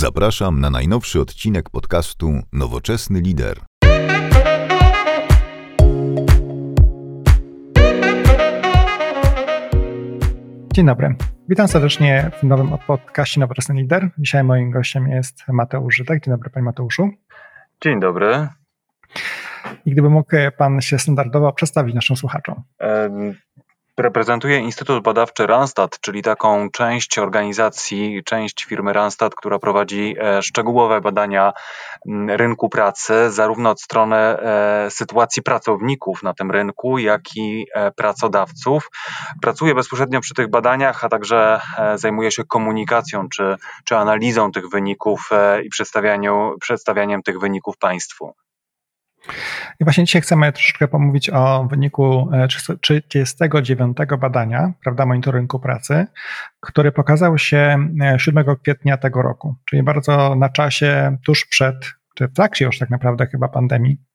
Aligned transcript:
Zapraszam 0.00 0.60
na 0.60 0.70
najnowszy 0.70 1.20
odcinek 1.20 1.70
podcastu 1.70 2.32
Nowoczesny 2.52 3.20
Lider. 3.20 3.60
Dzień 10.72 10.86
dobry. 10.86 11.14
Witam 11.48 11.68
serdecznie 11.68 12.30
w 12.38 12.42
nowym 12.42 12.78
podcaście 12.86 13.40
Nowoczesny 13.40 13.74
Lider. 13.74 14.10
Dzisiaj 14.18 14.44
moim 14.44 14.70
gościem 14.70 15.08
jest 15.08 15.48
Mateusz 15.48 15.96
Żydek. 15.96 16.24
Dzień 16.24 16.34
dobry, 16.34 16.50
panie 16.50 16.64
Mateuszu. 16.64 17.10
Dzień 17.80 18.00
dobry. 18.00 18.48
I 19.84 19.90
gdyby 19.90 20.10
mógł 20.10 20.36
pan 20.56 20.80
się 20.80 20.98
standardowo 20.98 21.52
przedstawić 21.52 21.94
naszym 21.94 22.16
słuchaczom. 22.16 22.62
Reprezentuję 24.02 24.58
Instytut 24.58 25.02
Badawczy 25.02 25.46
Randstad, 25.46 26.00
czyli 26.00 26.22
taką 26.22 26.70
część 26.70 27.18
organizacji, 27.18 28.22
część 28.24 28.64
firmy 28.64 28.92
Randstad, 28.92 29.34
która 29.34 29.58
prowadzi 29.58 30.16
e, 30.20 30.42
szczegółowe 30.42 31.00
badania 31.00 31.52
rynku 32.28 32.68
pracy, 32.68 33.30
zarówno 33.30 33.70
od 33.70 33.80
strony 33.80 34.16
e, 34.16 34.86
sytuacji 34.90 35.42
pracowników 35.42 36.22
na 36.22 36.34
tym 36.34 36.50
rynku, 36.50 36.98
jak 36.98 37.20
i 37.36 37.66
e, 37.74 37.90
pracodawców. 37.90 38.90
Pracuję 39.42 39.74
bezpośrednio 39.74 40.20
przy 40.20 40.34
tych 40.34 40.50
badaniach, 40.50 41.04
a 41.04 41.08
także 41.08 41.60
zajmuję 41.94 42.30
się 42.30 42.44
komunikacją 42.44 43.28
czy, 43.28 43.56
czy 43.84 43.96
analizą 43.96 44.52
tych 44.52 44.68
wyników 44.68 45.30
i 45.64 45.68
przedstawianiem 46.60 47.22
tych 47.22 47.40
wyników 47.40 47.78
państwu. 47.78 48.34
I 49.80 49.84
właśnie 49.84 50.04
dzisiaj 50.04 50.22
chcemy 50.22 50.52
troszeczkę 50.52 50.88
pomówić 50.88 51.30
o 51.30 51.64
wyniku 51.64 52.30
39 52.80 53.96
e, 54.00 54.16
badania, 54.16 54.72
prawda, 54.82 55.06
monitoringu 55.06 55.60
pracy, 55.60 56.06
który 56.60 56.92
pokazał 56.92 57.38
się 57.38 57.88
7 58.16 58.48
e, 58.48 58.56
kwietnia 58.62 58.96
tego 58.96 59.22
roku, 59.22 59.54
czyli 59.64 59.82
bardzo 59.82 60.34
na 60.34 60.48
czasie, 60.48 61.16
tuż 61.24 61.44
przed, 61.44 61.76
czy 62.14 62.28
w 62.28 62.32
trakcie 62.32 62.64
już 62.64 62.78
tak 62.78 62.90
naprawdę 62.90 63.26
chyba 63.26 63.48
pandemii. 63.48 64.09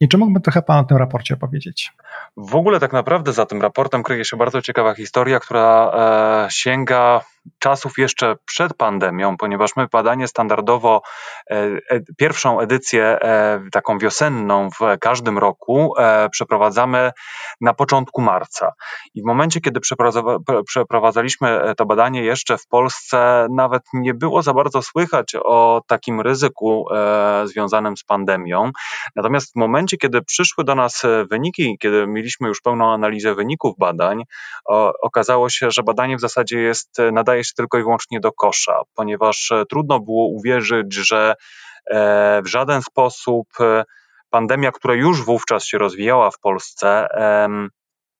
I 0.00 0.08
czy 0.08 0.18
mógłby 0.18 0.40
trochę 0.40 0.62
Pan 0.62 0.78
o 0.78 0.84
tym 0.84 0.96
raporcie 0.96 1.34
opowiedzieć? 1.34 1.92
W 2.36 2.54
ogóle 2.54 2.80
tak 2.80 2.92
naprawdę 2.92 3.32
za 3.32 3.46
tym 3.46 3.62
raportem 3.62 4.02
kryje 4.02 4.24
się 4.24 4.36
bardzo 4.36 4.62
ciekawa 4.62 4.94
historia, 4.94 5.40
która 5.40 5.92
e, 5.94 6.50
sięga 6.50 7.20
czasów 7.58 7.98
jeszcze 7.98 8.36
przed 8.44 8.74
pandemią, 8.74 9.36
ponieważ 9.36 9.76
my 9.76 9.86
badanie 9.92 10.28
standardowo, 10.28 11.02
e, 11.50 11.54
e, 11.56 12.00
pierwszą 12.16 12.60
edycję 12.60 13.04
e, 13.04 13.60
taką 13.72 13.98
wiosenną 13.98 14.70
w 14.70 14.98
każdym 15.00 15.38
roku 15.38 15.94
przeprowadzamy 16.30 17.12
na 17.60 17.74
początku 17.74 18.22
marca. 18.22 18.72
I 19.14 19.22
w 19.22 19.24
momencie, 19.24 19.60
kiedy 19.60 19.80
przeprowadzaliśmy 20.66 21.74
to 21.76 21.86
badanie 21.86 22.22
jeszcze 22.22 22.58
w 22.58 22.66
Polsce, 22.66 23.46
nawet 23.50 23.82
nie 23.92 24.14
było 24.14 24.42
za 24.42 24.54
bardzo 24.54 24.82
słychać 24.82 25.36
o 25.44 25.82
takim 25.86 26.20
ryzyku 26.20 26.86
związanym 27.44 27.96
z 27.96 28.04
pandemią. 28.04 28.70
Natomiast 29.16 29.45
w 29.52 29.56
momencie, 29.56 29.96
kiedy 29.96 30.22
przyszły 30.22 30.64
do 30.64 30.74
nas 30.74 31.02
wyniki, 31.30 31.76
kiedy 31.80 32.06
mieliśmy 32.06 32.48
już 32.48 32.60
pełną 32.60 32.92
analizę 32.92 33.34
wyników 33.34 33.78
badań, 33.78 34.22
okazało 35.02 35.50
się, 35.50 35.70
że 35.70 35.82
badanie 35.82 36.16
w 36.16 36.20
zasadzie 36.20 36.58
jest, 36.58 36.98
nadaje 37.12 37.36
nadaje 37.36 37.44
się 37.44 37.52
tylko 37.56 37.78
i 37.78 37.82
wyłącznie 37.82 38.20
do 38.20 38.32
kosza, 38.32 38.82
ponieważ 38.94 39.52
e, 39.52 39.64
trudno 39.66 40.00
było 40.00 40.26
uwierzyć, 40.26 40.94
że 40.94 41.34
e, 41.90 42.42
w 42.42 42.46
żaden 42.46 42.82
sposób 42.82 43.48
e, 43.60 43.84
pandemia, 44.30 44.72
która 44.72 44.94
już 44.94 45.24
wówczas 45.24 45.64
się 45.64 45.78
rozwijała 45.78 46.30
w 46.30 46.38
Polsce, 46.38 47.08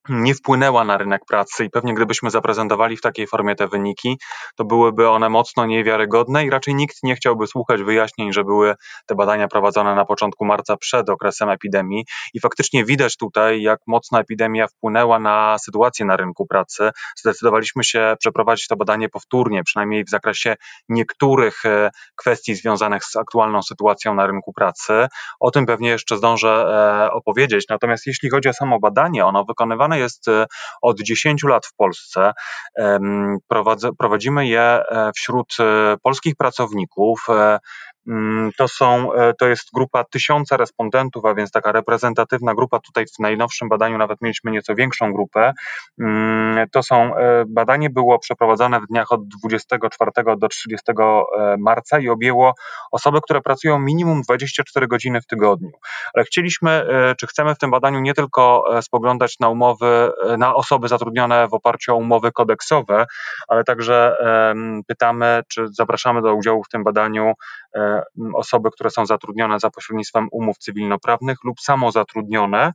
nie 0.08 0.34
wpłynęła 0.34 0.84
na 0.84 0.98
rynek 0.98 1.22
pracy 1.28 1.64
i 1.64 1.70
pewnie 1.70 1.94
gdybyśmy 1.94 2.30
zaprezentowali 2.30 2.96
w 2.96 3.00
takiej 3.00 3.26
formie 3.26 3.54
te 3.54 3.68
wyniki, 3.68 4.18
to 4.56 4.64
byłyby 4.64 5.08
one 5.08 5.28
mocno 5.28 5.66
niewiarygodne 5.66 6.44
i 6.44 6.50
raczej 6.50 6.74
nikt 6.74 7.02
nie 7.02 7.16
chciałby 7.16 7.46
słuchać 7.46 7.82
wyjaśnień, 7.82 8.32
że 8.32 8.44
były 8.44 8.74
te 9.06 9.14
badania 9.14 9.48
prowadzone 9.48 9.94
na 9.94 10.04
początku 10.04 10.44
marca 10.44 10.76
przed 10.76 11.10
okresem 11.10 11.50
epidemii 11.50 12.04
i 12.34 12.40
faktycznie 12.40 12.84
widać 12.84 13.16
tutaj, 13.16 13.62
jak 13.62 13.80
mocno 13.86 14.20
epidemia 14.20 14.66
wpłynęła 14.66 15.18
na 15.18 15.58
sytuację 15.58 16.06
na 16.06 16.16
rynku 16.16 16.46
pracy. 16.46 16.90
Zdecydowaliśmy 17.16 17.84
się 17.84 18.14
przeprowadzić 18.20 18.66
to 18.66 18.76
badanie 18.76 19.08
powtórnie, 19.08 19.62
przynajmniej 19.64 20.04
w 20.04 20.10
zakresie 20.10 20.56
niektórych 20.88 21.64
e, 21.64 21.90
kwestii 22.16 22.54
związanych 22.54 23.04
z 23.04 23.16
aktualną 23.16 23.62
sytuacją 23.62 24.14
na 24.14 24.26
rynku 24.26 24.52
pracy. 24.52 25.06
O 25.40 25.50
tym 25.50 25.66
pewnie 25.66 25.88
jeszcze 25.88 26.16
zdążę 26.16 26.48
e, 26.48 27.12
opowiedzieć. 27.12 27.66
Natomiast 27.70 28.06
jeśli 28.06 28.30
chodzi 28.30 28.48
o 28.48 28.52
samo 28.52 28.78
badanie, 28.78 29.26
ono 29.26 29.44
wykonywane 29.44 29.95
jest 29.98 30.28
e, 30.28 30.46
od 30.82 31.00
10 31.00 31.42
lat 31.44 31.66
w 31.66 31.74
Polsce. 31.74 32.32
Prowadzimy 33.98 34.46
je 34.46 34.60
e, 34.60 35.10
wśród 35.16 35.56
e, 35.60 35.96
polskich 36.02 36.36
pracowników. 36.36 37.26
Mm, 38.08 38.50
to, 38.58 38.68
są, 38.68 39.12
e, 39.12 39.34
to 39.34 39.48
jest 39.48 39.68
grupa 39.74 40.04
tysiąca 40.04 40.56
respondentów, 40.56 41.24
a 41.24 41.34
więc 41.34 41.50
taka 41.50 41.72
reprezentatywna 41.72 42.54
grupa. 42.54 42.78
Tutaj 42.78 43.04
w 43.06 43.18
najnowszym 43.18 43.68
badaniu 43.68 43.98
nawet 43.98 44.20
mieliśmy 44.22 44.50
nieco 44.50 44.74
większą 44.74 45.12
grupę. 45.12 45.52
Mm, 46.00 46.68
to 46.72 46.82
są, 46.82 47.16
e, 47.16 47.44
badanie 47.48 47.90
było 47.90 48.18
przeprowadzone 48.18 48.80
w 48.80 48.86
dniach 48.86 49.12
od 49.12 49.28
24 49.28 50.36
do 50.36 50.48
30 50.48 50.92
e, 51.38 51.56
marca 51.58 51.98
i 51.98 52.08
objęło 52.08 52.54
osoby, 52.92 53.20
które 53.22 53.40
pracują 53.40 53.78
minimum 53.78 54.22
24 54.22 54.86
godziny 54.86 55.20
w 55.20 55.26
tygodniu. 55.26 55.70
Ale 56.14 56.24
chcieliśmy, 56.24 56.86
czy 57.18 57.26
chcemy 57.26 57.54
w 57.54 57.58
tym 57.58 57.70
badaniu 57.70 58.00
nie 58.00 58.14
tylko 58.14 58.64
spoglądać 58.80 59.38
na 59.40 59.48
umowy, 59.48 60.12
na 60.38 60.54
osoby 60.54 60.88
zatrudnione 60.88 61.48
w 61.48 61.54
oparciu 61.54 61.92
o 61.92 61.96
umowy 61.96 62.32
kodeksowe, 62.32 63.06
ale 63.48 63.64
także 63.64 64.16
pytamy, 64.88 65.42
czy 65.48 65.66
zapraszamy 65.70 66.22
do 66.22 66.34
udziału 66.34 66.64
w 66.64 66.68
tym 66.68 66.84
badaniu 66.84 67.32
osoby, 68.34 68.70
które 68.70 68.90
są 68.90 69.06
zatrudnione 69.06 69.60
za 69.60 69.70
pośrednictwem 69.70 70.28
umów 70.32 70.58
cywilnoprawnych 70.58 71.38
lub 71.44 71.60
samozatrudnione, 71.60 72.72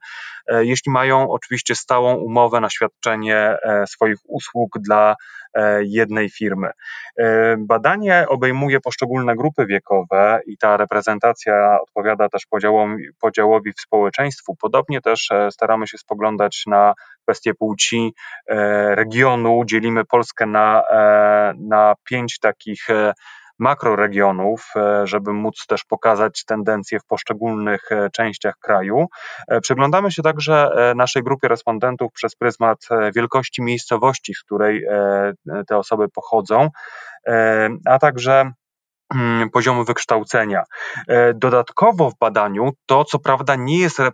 e, 0.48 0.66
jeśli 0.66 0.92
mają 0.92 1.30
oczywiście 1.30 1.76
stałą 1.76 2.16
umowę 2.16 2.60
na 2.60 2.70
świadczenie 2.70 3.38
e, 3.38 3.88
swoich 3.88 4.18
usług 4.28 4.80
dla 4.80 5.16
e, 5.54 5.84
jednej 5.84 6.30
firmy. 6.30 6.72
Badanie 7.58 8.26
obejmuje 8.30 8.80
poszczególne 8.80 9.36
grupy 9.36 9.66
wiekowe 9.66 10.40
i 10.46 10.58
ta 10.58 10.78
reprezentacja 10.78 11.78
odpowiada 11.82 12.30
też 12.30 12.46
podziałowi, 12.46 13.04
podziałowi 13.20 13.74
w 13.74 13.82
społeczeństwu. 13.82 14.56
Podobnie 14.56 15.02
też 15.02 15.30
staramy 15.52 15.88
się 15.88 15.98
spoglądać 15.98 16.64
na 16.68 16.94
kwestie 17.24 17.54
płci 17.54 18.14
regionu. 18.90 19.62
Dzielimy 19.66 20.06
Polskę 20.06 20.46
na, 20.46 20.84
na 21.58 21.96
pięć 22.04 22.40
takich 22.40 22.88
makroregionów, 23.62 24.72
e, 24.76 25.08
żeby 25.08 25.34
móc 25.34 25.66
też 25.68 25.84
pokazać 25.84 26.46
tendencje 26.46 27.00
w 27.00 27.06
poszczególnych 27.06 27.92
e, 27.92 28.10
częściach 28.10 28.58
kraju. 28.58 29.06
E, 29.48 29.62
przyglądamy 29.62 30.12
się 30.12 30.24
także 30.24 30.70
naszej 30.96 31.24
grupie 31.24 31.48
respondentów 31.48 32.12
przez 32.14 32.36
pryzmat 32.36 32.78
wielkości 33.16 33.62
miejscowości, 33.62 34.34
z 34.34 34.44
której 34.44 34.86
te 35.68 35.78
osoby 35.78 36.10
pochodzą, 36.10 36.70
a 37.86 38.00
także 38.00 38.52
poziomu 39.54 39.86
wykształcenia. 39.86 40.64
E, 41.08 41.34
dodatkowo 41.34 42.10
w 42.10 42.18
badaniu 42.20 42.72
to, 42.86 43.06
co 43.06 43.20
prawda, 43.20 43.56
nie 43.56 43.80
jest 43.80 44.00
e, 44.00 44.12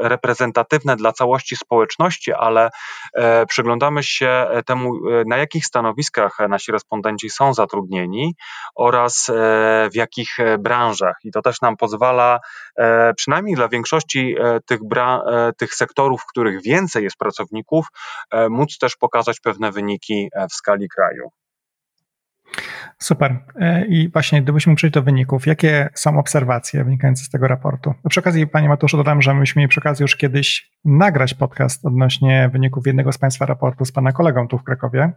reprezentatywne 0.00 0.96
dla 0.96 1.12
całości 1.12 1.56
społeczności, 1.56 2.32
ale 2.32 2.70
e, 3.14 3.46
przyglądamy 3.46 4.02
się 4.02 4.46
temu, 4.66 4.92
na 5.26 5.36
jakich 5.36 5.66
stanowiskach 5.66 6.36
nasi 6.48 6.72
respondenci 6.72 7.30
są 7.30 7.54
zatrudnieni 7.54 8.34
oraz 8.74 9.30
w 9.92 9.94
jakich 9.94 10.36
branżach. 10.58 11.16
I 11.24 11.30
to 11.30 11.42
też 11.42 11.60
nam 11.60 11.76
pozwala, 11.76 12.40
przynajmniej 13.16 13.56
dla 13.56 13.68
większości 13.68 14.36
tych, 14.66 14.80
tych 15.58 15.74
sektorów, 15.74 16.22
w 16.22 16.26
których 16.26 16.62
więcej 16.62 17.04
jest 17.04 17.16
pracowników, 17.16 17.86
móc 18.50 18.78
też 18.78 18.96
pokazać 18.96 19.40
pewne 19.40 19.72
wyniki 19.72 20.28
w 20.50 20.54
skali 20.54 20.88
kraju. 20.88 21.41
Super. 23.02 23.36
E, 23.60 23.84
I 23.86 24.08
właśnie 24.08 24.42
gdybyśmy 24.42 24.74
przejść 24.74 24.94
do 24.94 25.02
wyników, 25.02 25.46
jakie 25.46 25.88
są 25.94 26.18
obserwacje 26.18 26.84
wynikające 26.84 27.24
z 27.24 27.30
tego 27.30 27.48
raportu? 27.48 27.94
Przy 28.08 28.20
okazji, 28.20 28.46
Panie 28.46 28.68
Mateuszu, 28.68 28.96
dodam, 28.96 29.22
że 29.22 29.34
myśmy 29.34 29.60
mieli 29.60 29.68
przy 29.68 29.80
okazji 29.80 30.02
już 30.02 30.16
kiedyś 30.16 30.70
nagrać 30.84 31.34
podcast 31.34 31.86
odnośnie 31.86 32.50
wyników 32.52 32.86
jednego 32.86 33.12
z 33.12 33.18
Państwa 33.18 33.46
raportu 33.46 33.84
z 33.84 33.92
Pana 33.92 34.12
kolegą 34.12 34.48
tu 34.48 34.58
w 34.58 34.64
Krakowie. 34.64 35.12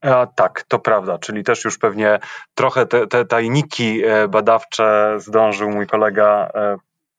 A, 0.00 0.26
tak, 0.26 0.64
to 0.68 0.78
prawda, 0.78 1.18
czyli 1.18 1.44
też 1.44 1.64
już 1.64 1.78
pewnie 1.78 2.18
trochę 2.54 2.86
te, 2.86 3.06
te 3.06 3.24
tajniki 3.24 4.04
e, 4.04 4.28
badawcze 4.28 5.16
zdążył 5.18 5.70
mój 5.70 5.86
kolega 5.86 6.50
e, 6.54 6.76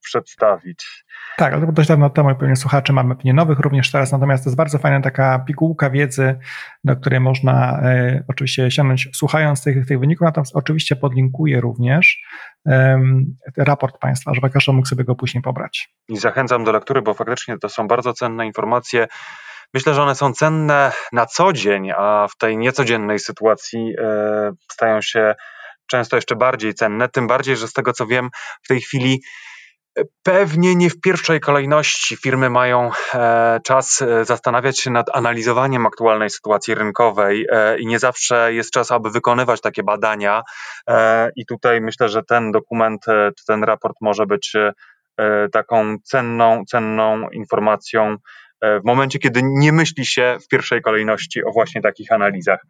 przedstawić. 0.08 1.04
Tak, 1.36 1.52
ale 1.52 1.66
to 1.66 1.72
dość 1.72 1.88
dawno 1.88 2.10
temu 2.10 2.36
pewnie 2.36 2.56
słuchaczy 2.56 2.92
mamy 2.92 3.16
pewnie 3.16 3.34
nowych 3.34 3.58
również 3.58 3.90
teraz, 3.90 4.12
natomiast 4.12 4.44
to 4.44 4.50
jest 4.50 4.56
bardzo 4.56 4.78
fajna 4.78 5.00
taka 5.00 5.38
pigułka 5.38 5.90
wiedzy, 5.90 6.38
do 6.84 6.96
której 6.96 7.20
można 7.20 7.80
e, 7.82 8.24
oczywiście 8.28 8.70
sięgnąć 8.70 9.08
słuchając 9.14 9.62
tych, 9.62 9.86
tych 9.86 10.00
wyników, 10.00 10.24
natomiast 10.24 10.56
oczywiście 10.56 10.96
podlinkuję 10.96 11.60
również 11.60 12.22
raport 13.56 13.98
Państwa, 13.98 14.34
żeby 14.34 14.50
każdy 14.50 14.72
mógł 14.72 14.88
sobie 14.88 15.04
go 15.04 15.14
później 15.14 15.42
pobrać. 15.42 15.94
I 16.08 16.16
zachęcam 16.16 16.64
do 16.64 16.72
lektury, 16.72 17.02
bo 17.02 17.14
faktycznie 17.14 17.58
to 17.58 17.68
są 17.68 17.88
bardzo 17.88 18.12
cenne 18.12 18.46
informacje. 18.46 19.06
Myślę, 19.74 19.94
że 19.94 20.02
one 20.02 20.14
są 20.14 20.32
cenne 20.32 20.92
na 21.12 21.26
co 21.26 21.52
dzień, 21.52 21.90
a 21.96 22.26
w 22.30 22.36
tej 22.36 22.58
niecodziennej 22.58 23.18
sytuacji 23.18 23.94
e, 23.98 24.52
stają 24.72 25.02
się 25.02 25.34
często 25.86 26.16
jeszcze 26.16 26.36
bardziej 26.36 26.74
cenne, 26.74 27.08
tym 27.08 27.26
bardziej, 27.26 27.56
że 27.56 27.68
z 27.68 27.72
tego 27.72 27.92
co 27.92 28.06
wiem, 28.06 28.28
w 28.62 28.68
tej 28.68 28.80
chwili 28.80 29.20
Pewnie 30.22 30.76
nie 30.76 30.90
w 30.90 31.00
pierwszej 31.00 31.40
kolejności 31.40 32.16
firmy 32.16 32.50
mają 32.50 32.90
e, 33.14 33.60
czas 33.64 34.02
e, 34.02 34.24
zastanawiać 34.24 34.80
się 34.80 34.90
nad 34.90 35.16
analizowaniem 35.16 35.86
aktualnej 35.86 36.30
sytuacji 36.30 36.74
rynkowej 36.74 37.46
e, 37.52 37.78
i 37.78 37.86
nie 37.86 37.98
zawsze 37.98 38.54
jest 38.54 38.70
czas, 38.70 38.90
aby 38.90 39.10
wykonywać 39.10 39.60
takie 39.60 39.82
badania. 39.82 40.42
I 41.36 41.46
tutaj 41.46 41.80
myślę, 41.80 42.08
że 42.08 42.22
ten 42.22 42.52
dokument, 42.52 43.06
ten 43.46 43.64
raport 43.64 43.96
może 44.00 44.26
być 44.26 44.56
taką 45.52 45.96
cenną, 46.04 46.62
cenną 46.68 47.30
informacją 47.30 48.16
w 48.62 48.84
momencie, 48.84 49.18
kiedy 49.18 49.40
nie 49.44 49.72
myśli 49.72 50.06
się 50.06 50.36
w 50.44 50.48
pierwszej 50.48 50.82
kolejności 50.82 51.44
o 51.44 51.52
właśnie 51.52 51.82
takich 51.82 52.12
analizach. 52.12 52.60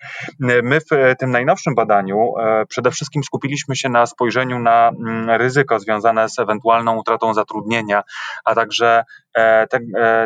E, 0.43 0.63
my 0.63 0.81
w 0.81 0.93
e, 0.93 1.17
tym 1.17 1.31
najnowszym 1.31 1.75
badaniu 1.75 2.33
przede 2.69 2.91
wszystkim 2.91 3.23
skupiliśmy 3.25 3.77
się 3.77 3.89
na 3.89 4.07
spojrzeniu 4.07 4.59
na 4.59 4.89
mm, 4.89 5.31
ryzyko 5.31 5.81
związane 5.81 6.29
z 6.29 6.39
ewentualną 6.39 6.97
utratą 6.97 7.35
zatrudnienia, 7.35 8.03
a 8.45 8.55
także 8.55 9.05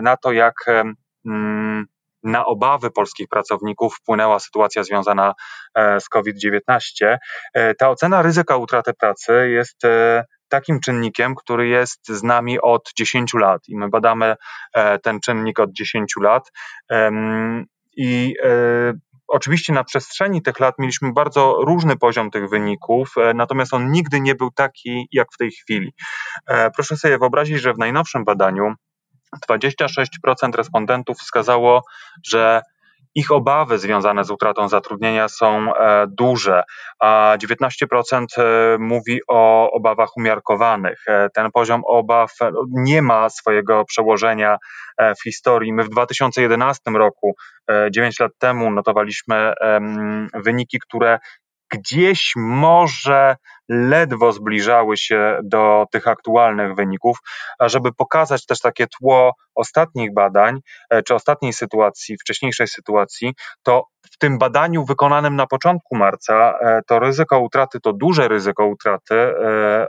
na 0.03 0.17
to, 0.17 0.33
jak 0.33 0.55
mm, 1.27 1.87
na 2.23 2.47
obawy 2.47 2.91
polskich 2.91 3.29
pracowników 3.29 3.95
wpłynęła 3.95 4.39
sytuacja 4.39 4.83
związana 4.85 5.35
z 5.77 6.09
COVID-19. 6.09 7.17
Ta 7.79 7.91
ocena 7.91 8.23
ryzyka 8.23 8.57
utraty 8.57 8.95
pracy 8.95 9.51
jest 9.51 9.83
takim 10.53 10.81
czynnikiem, 10.81 11.35
który 11.35 11.69
jest 11.69 12.09
z 12.09 12.23
nami 12.23 12.61
od 12.61 12.91
10 12.97 13.35
lat 13.35 13.69
i 13.69 13.77
my 13.77 13.89
badamy 13.89 14.35
e, 14.75 14.99
ten 14.99 15.21
czynnik 15.21 15.61
od 15.61 15.73
10 15.73 16.15
lat. 16.21 16.53
I 17.97 18.35
e, 18.45 18.93
Oczywiście 19.29 19.73
na 19.73 19.85
przestrzeni 19.85 20.43
tych 20.43 20.61
lat 20.61 20.75
mieliśmy 20.79 21.13
bardzo 21.13 21.57
różny 21.67 21.97
poziom 21.97 22.31
tych 22.31 22.49
wyników, 22.49 23.15
e, 23.17 23.35
natomiast 23.35 23.75
on 23.75 23.91
nigdy 23.91 24.21
nie 24.21 24.35
był 24.35 24.51
taki 24.51 25.09
jak 25.13 25.29
w 25.33 25.37
tej 25.37 25.51
chwili. 25.51 25.95
Proszę 26.75 26.97
sobie 26.97 27.19
wyobrazić, 27.19 27.61
że 27.61 27.75
w 27.75 27.79
najnowszym 27.79 28.25
badaniu 28.25 28.75
26% 29.49 30.55
respondentów 30.55 31.19
wskazało, 31.19 31.83
że 32.27 32.63
ich 33.15 33.31
obawy 33.31 33.79
związane 33.79 34.25
z 34.25 34.31
utratą 34.31 34.69
zatrudnienia 34.69 35.29
są 35.29 35.75
e, 35.75 36.07
duże, 36.09 36.63
a 37.01 37.37
19% 37.39 38.27
e, 38.39 38.79
mówi 38.79 39.21
o 39.29 39.71
obawach 39.71 40.17
umiarkowanych. 40.17 41.03
E, 41.07 41.31
ten 41.31 41.51
poziom 41.51 41.83
obaw 41.87 42.33
nie 42.71 43.03
ma 43.03 43.31
swojego 43.31 43.85
przełożenia 43.85 44.57
w 44.99 45.23
historii. 45.23 45.73
My 45.73 45.85
w 45.85 45.89
2011 45.89 46.91
roku, 46.91 47.35
9 47.91 48.21
lat 48.21 48.33
temu, 48.39 48.71
notowaliśmy 48.71 49.53
wyniki, 50.35 50.79
które 50.79 51.19
gdzieś 51.73 52.33
może 52.37 53.37
ledwo 53.69 54.33
zbliżały 54.33 54.97
się 54.97 55.39
do 55.45 55.87
tych 55.93 56.09
aktualnych 56.09 56.75
wyników, 56.75 57.19
żeby 57.61 57.93
pokazać 57.93 58.47
też 58.47 58.61
takie 58.61 58.87
tło 58.87 59.35
ostatnich 59.55 60.15
badań, 60.15 60.61
e, 60.91 61.03
czy 61.03 61.15
ostatniej 61.15 61.53
sytuacji, 61.53 62.19
wcześniejszej 62.19 62.69
sytuacji, 62.69 63.35
to 63.63 63.85
tym 64.23 64.39
badaniu 64.39 64.85
wykonanym 64.85 65.37
na 65.37 65.47
początku 65.47 65.97
marca 65.97 66.59
e, 66.61 66.81
to 66.87 66.99
ryzyko 66.99 67.41
utraty, 67.41 67.81
to 67.81 67.93
duże 67.93 68.29
ryzyko 68.29 68.67
utraty, 68.67 69.15
e, 69.15 69.87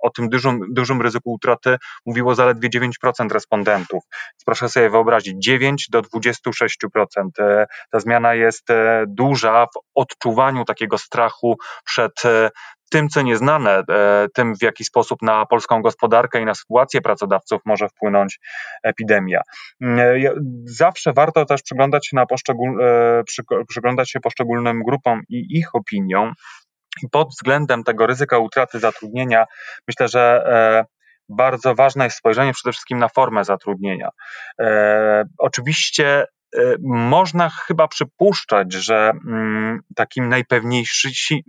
o 0.00 0.10
tym 0.10 0.28
dużym, 0.28 0.60
dużym 0.70 1.02
ryzyku 1.02 1.32
utraty 1.32 1.76
mówiło 2.06 2.34
zaledwie 2.34 2.68
9% 2.68 3.32
respondentów. 3.32 4.04
Proszę 4.46 4.68
sobie 4.68 4.90
wyobrazić, 4.90 5.34
9 5.38 5.88
do 5.90 6.02
26%. 6.02 7.66
Ta 7.90 8.00
zmiana 8.00 8.34
jest 8.34 8.68
duża 9.06 9.66
w 9.66 9.78
odczuwaniu 9.94 10.64
takiego 10.64 10.98
strachu 10.98 11.56
przed 11.84 12.22
tym, 12.90 13.08
co 13.08 13.22
nieznane, 13.22 13.82
e, 13.90 14.26
tym, 14.34 14.54
w 14.56 14.62
jaki 14.62 14.84
sposób 14.84 15.22
na 15.22 15.46
polską 15.46 15.82
gospodarkę 15.82 16.40
i 16.40 16.44
na 16.44 16.54
sytuację 16.54 17.00
pracodawców 17.00 17.62
może 17.64 17.88
wpłynąć 17.88 18.38
epidemia. 18.82 19.40
Mm, 19.80 19.98
e, 19.98 20.30
zawsze 20.64 21.12
warto 21.12 21.44
też 21.44 21.62
przyglądać 21.62 22.08
się, 22.08 22.16
na 22.16 22.26
poszczegól, 22.26 22.82
e, 22.82 23.22
przyglądać 23.68 24.10
się 24.10 24.20
poszczególnym 24.20 24.82
grupom 24.82 25.22
i 25.28 25.58
ich 25.58 25.74
opiniom. 25.74 26.32
Pod 27.10 27.28
względem 27.28 27.84
tego 27.84 28.06
ryzyka 28.06 28.38
utraty 28.38 28.78
zatrudnienia, 28.78 29.44
myślę, 29.88 30.08
że 30.08 30.44
bardzo 31.28 31.74
ważne 31.74 32.04
jest 32.04 32.16
spojrzenie 32.16 32.52
przede 32.52 32.72
wszystkim 32.72 32.98
na 32.98 33.08
formę 33.08 33.44
zatrudnienia. 33.44 34.08
Oczywiście 35.38 36.26
można 36.82 37.48
chyba 37.48 37.88
przypuszczać, 37.88 38.72
że 38.72 39.12
mm, 39.28 39.80
takim 39.96 40.28
najpewniejsi, 40.28 41.44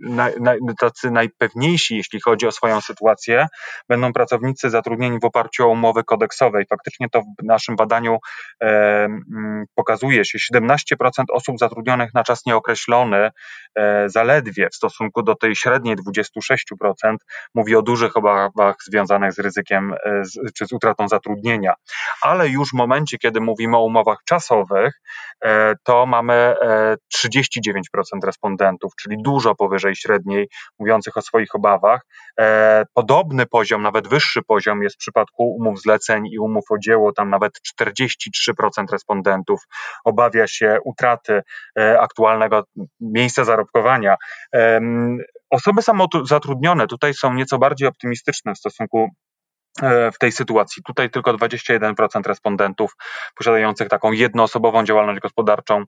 tacy 0.80 1.10
najpewniejsi, 1.10 1.96
jeśli 1.96 2.20
chodzi 2.20 2.46
o 2.46 2.52
swoją 2.52 2.80
sytuację, 2.80 3.46
będą 3.88 4.12
pracownicy 4.12 4.70
zatrudnieni 4.70 5.18
w 5.22 5.24
oparciu 5.24 5.64
o 5.64 5.68
umowy 5.68 6.04
kodeksowe. 6.04 6.62
I 6.62 6.66
faktycznie 6.66 7.08
to 7.10 7.20
w 7.20 7.44
naszym 7.44 7.76
badaniu 7.76 8.18
e, 8.62 8.66
mm, 9.04 9.64
pokazuje 9.74 10.24
się, 10.24 10.38
17% 10.38 11.24
osób 11.32 11.58
zatrudnionych 11.58 12.14
na 12.14 12.24
czas 12.24 12.46
nieokreślony 12.46 13.30
e, 13.74 14.08
zaledwie 14.08 14.68
w 14.72 14.74
stosunku 14.74 15.22
do 15.22 15.34
tej 15.34 15.56
średniej 15.56 15.96
26% 15.96 17.16
mówi 17.54 17.76
o 17.76 17.82
dużych 17.82 18.16
obawach 18.16 18.76
związanych 18.86 19.32
z 19.32 19.38
ryzykiem 19.38 19.94
czy 20.54 20.66
z 20.66 20.72
utratą 20.72 21.08
zatrudnienia. 21.08 21.74
Ale 22.22 22.48
już 22.48 22.70
w 22.70 22.74
momencie, 22.74 23.18
kiedy 23.18 23.40
mówimy 23.40 23.76
o 23.76 23.84
umowach 23.84 24.18
czasowych, 24.24 24.95
E, 25.44 25.74
to 25.84 26.06
mamy 26.06 26.54
39% 27.14 27.80
e, 28.22 28.26
respondentów, 28.26 28.92
czyli 29.02 29.16
dużo 29.22 29.54
powyżej 29.54 29.96
średniej, 29.96 30.48
mówiących 30.78 31.16
o 31.16 31.22
swoich 31.22 31.54
obawach. 31.54 32.00
E, 32.40 32.84
podobny 32.94 33.46
poziom, 33.46 33.82
nawet 33.82 34.08
wyższy 34.08 34.42
poziom 34.42 34.82
jest 34.82 34.96
w 34.96 34.98
przypadku 34.98 35.56
umów 35.60 35.80
zleceń 35.80 36.26
i 36.26 36.38
umów 36.38 36.64
o 36.70 36.78
dzieło, 36.78 37.12
tam 37.12 37.30
nawet 37.30 37.52
43% 37.82 38.84
respondentów 38.92 39.60
obawia 40.04 40.46
się 40.46 40.78
utraty 40.84 41.42
aktualnego 42.00 42.64
miejsca 43.00 43.44
zarobkowania. 43.44 44.16
Osoby 45.50 45.82
samozatrudnione 45.82 46.86
tutaj 46.86 47.14
są 47.14 47.34
nieco 47.34 47.58
bardziej 47.58 47.88
optymistyczne 47.88 48.54
w 48.54 48.58
stosunku 48.58 49.10
w 50.14 50.18
tej 50.18 50.32
sytuacji. 50.32 50.82
Tutaj 50.86 51.10
tylko 51.10 51.32
21% 51.32 52.26
respondentów 52.26 52.96
posiadających 53.38 53.88
taką 53.88 54.12
jednoosobową 54.12 54.84
działalność 54.84 55.20
gospodarczą 55.20 55.84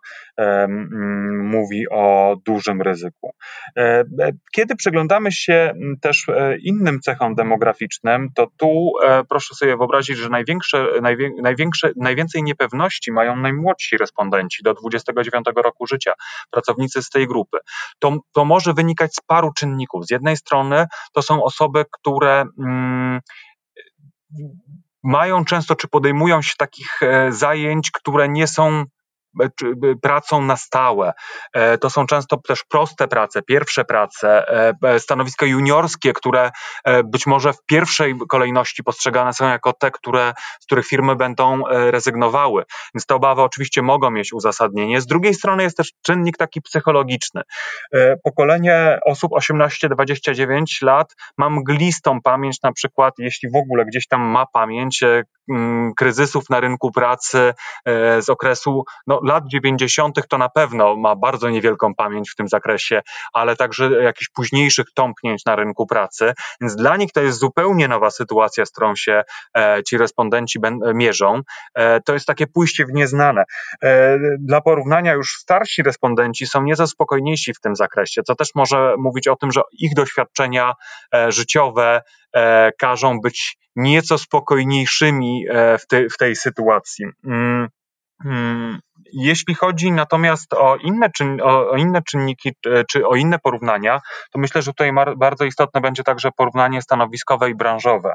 mówi 1.42 1.88
o 1.90 2.36
dużym 2.46 2.82
ryzyku. 2.82 3.34
E, 3.76 3.80
e, 3.80 4.04
kiedy 4.52 4.76
przyglądamy 4.76 5.32
się 5.32 5.72
też 6.00 6.26
innym 6.62 7.00
cechom 7.00 7.34
demograficznym, 7.34 8.28
to 8.34 8.46
tu 8.56 8.92
proszę 9.28 9.54
sobie 9.54 9.76
wyobrazić, 9.76 10.18
że 10.18 10.28
największe, 10.28 10.86
największe, 11.42 11.90
najwięcej 11.96 12.42
niepewności 12.42 13.12
mają 13.12 13.36
najmłodsi 13.36 13.96
respondenci 13.96 14.62
do 14.62 14.74
29 14.74 15.46
roku 15.56 15.86
życia, 15.86 16.12
pracownicy 16.50 17.02
z 17.02 17.10
tej 17.10 17.26
grupy. 17.26 17.58
To, 17.98 18.16
to 18.32 18.44
może 18.44 18.74
wynikać 18.74 19.14
z 19.14 19.20
paru 19.26 19.52
czynników. 19.52 20.06
Z 20.06 20.10
jednej 20.10 20.36
strony 20.36 20.86
to 21.12 21.22
są 21.22 21.42
osoby, 21.44 21.84
które 21.90 22.44
mm, 22.58 23.20
mają 25.02 25.44
często, 25.44 25.76
czy 25.76 25.88
podejmują 25.88 26.42
się 26.42 26.54
takich 26.58 27.02
e, 27.02 27.32
zajęć, 27.32 27.90
które 27.90 28.28
nie 28.28 28.46
są 28.46 28.84
pracą 30.02 30.42
na 30.42 30.56
stałe. 30.56 31.12
E, 31.52 31.78
to 31.78 31.90
są 31.90 32.06
często 32.06 32.36
też 32.36 32.64
proste 32.64 33.08
prace, 33.08 33.42
pierwsze 33.42 33.84
prace, 33.84 34.44
e, 34.82 35.00
stanowiska 35.00 35.46
juniorskie, 35.46 36.12
które 36.12 36.50
być 37.04 37.26
może 37.26 37.52
w 37.52 37.64
pierwszej 37.66 38.14
kolejności 38.28 38.82
postrzegane 38.82 39.32
są 39.32 39.48
jako 39.48 39.72
te, 39.72 39.90
które, 39.90 40.34
z 40.60 40.66
których 40.66 40.86
firmy 40.86 41.16
będą 41.16 41.62
rezygnowały. 41.68 42.64
Więc 42.94 43.06
te 43.06 43.14
obawy 43.14 43.42
oczywiście 43.42 43.82
mogą 43.82 44.10
mieć 44.10 44.32
uzasadnienie. 44.32 45.00
Z 45.00 45.06
drugiej 45.06 45.34
strony 45.34 45.62
jest 45.62 45.76
też 45.76 45.92
czynnik 46.02 46.36
taki 46.36 46.62
psychologiczny. 46.62 47.42
Pokolenie 48.24 48.98
osób 49.06 49.32
18-29 49.32 50.82
lat 50.82 51.14
ma 51.38 51.50
mglistą 51.50 52.22
pamięć, 52.22 52.62
na 52.62 52.72
przykład, 52.72 53.14
jeśli 53.18 53.50
w 53.50 53.56
ogóle 53.56 53.84
gdzieś 53.84 54.06
tam 54.06 54.20
ma 54.20 54.46
pamięć, 54.46 55.04
kryzysów 55.96 56.50
na 56.50 56.60
rynku 56.60 56.92
pracy 56.92 57.54
z 58.20 58.28
okresu 58.28 58.84
no, 59.06 59.17
lat 59.22 59.44
90. 59.46 60.28
to 60.28 60.38
na 60.38 60.48
pewno 60.48 60.96
ma 60.96 61.16
bardzo 61.16 61.50
niewielką 61.50 61.94
pamięć 61.94 62.30
w 62.30 62.34
tym 62.34 62.48
zakresie, 62.48 63.02
ale 63.32 63.56
także 63.56 64.02
jakichś 64.02 64.28
późniejszych 64.28 64.86
tąpnięć 64.94 65.44
na 65.44 65.56
rynku 65.56 65.86
pracy. 65.86 66.32
Więc 66.60 66.76
dla 66.76 66.96
nich 66.96 67.12
to 67.12 67.20
jest 67.20 67.38
zupełnie 67.38 67.88
nowa 67.88 68.10
sytuacja, 68.10 68.66
z 68.66 68.70
którą 68.70 68.96
się 68.96 69.22
e, 69.56 69.82
ci 69.82 69.98
respondenci 69.98 70.58
mierzą. 70.94 71.40
E, 71.74 72.00
to 72.00 72.14
jest 72.14 72.26
takie 72.26 72.46
pójście 72.46 72.86
w 72.86 72.92
nieznane. 72.92 73.44
E, 73.82 74.18
dla 74.38 74.60
porównania, 74.60 75.12
już 75.12 75.32
starsi 75.32 75.82
respondenci 75.82 76.46
są 76.46 76.62
nieco 76.62 76.86
spokojniejsi 76.86 77.54
w 77.54 77.60
tym 77.60 77.76
zakresie, 77.76 78.22
co 78.22 78.34
też 78.34 78.48
może 78.54 78.94
mówić 78.98 79.28
o 79.28 79.36
tym, 79.36 79.52
że 79.52 79.60
ich 79.72 79.94
doświadczenia 79.94 80.72
życiowe 81.28 82.02
każą 82.78 83.20
być 83.20 83.56
nieco 83.76 84.18
spokojniejszymi 84.18 85.44
w, 85.78 85.86
te, 85.88 86.08
w 86.08 86.16
tej 86.18 86.36
sytuacji. 86.36 87.06
Mm. 87.24 87.68
Hmm, 88.22 88.80
Jeśli 89.12 89.54
chodzi 89.54 89.92
natomiast 89.92 90.54
o 90.54 90.76
inne, 90.76 91.10
czyn, 91.10 91.40
o, 91.42 91.70
o 91.70 91.76
inne 91.76 92.02
czynniki 92.02 92.52
czy 92.90 93.06
o 93.06 93.16
inne 93.16 93.38
porównania, 93.38 94.00
to 94.32 94.38
myślę, 94.38 94.62
że 94.62 94.70
tutaj 94.70 94.92
bardzo 95.16 95.44
istotne 95.44 95.80
będzie 95.80 96.02
także 96.02 96.30
porównanie 96.36 96.82
stanowiskowe 96.82 97.50
i 97.50 97.54
branżowe. 97.54 98.14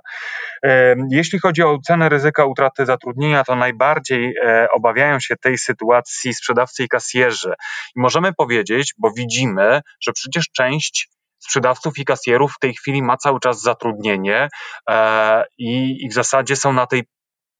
Jeśli 1.09 1.39
chodzi 1.39 1.63
o 1.63 1.77
cenę 1.79 2.09
ryzyka 2.09 2.45
utraty 2.45 2.85
zatrudnienia, 2.85 3.43
to 3.43 3.55
najbardziej 3.55 4.35
e, 4.45 4.67
obawiają 4.75 5.19
się 5.19 5.35
tej 5.35 5.57
sytuacji 5.57 6.33
sprzedawcy 6.33 6.83
i 6.83 6.88
kasjerzy. 6.88 7.53
I 7.95 8.00
możemy 8.00 8.33
powiedzieć, 8.33 8.93
bo 8.97 9.12
widzimy, 9.12 9.81
że 10.01 10.12
przecież 10.13 10.45
część 10.55 11.09
sprzedawców 11.39 11.97
i 11.97 12.05
kasjerów 12.05 12.53
w 12.53 12.59
tej 12.59 12.73
chwili 12.73 13.03
ma 13.03 13.17
cały 13.17 13.39
czas 13.39 13.62
zatrudnienie 13.62 14.47
e, 14.89 15.43
i 15.57 16.07
w 16.09 16.13
zasadzie 16.13 16.55
są 16.55 16.73
na 16.73 16.88
tej 16.88 17.03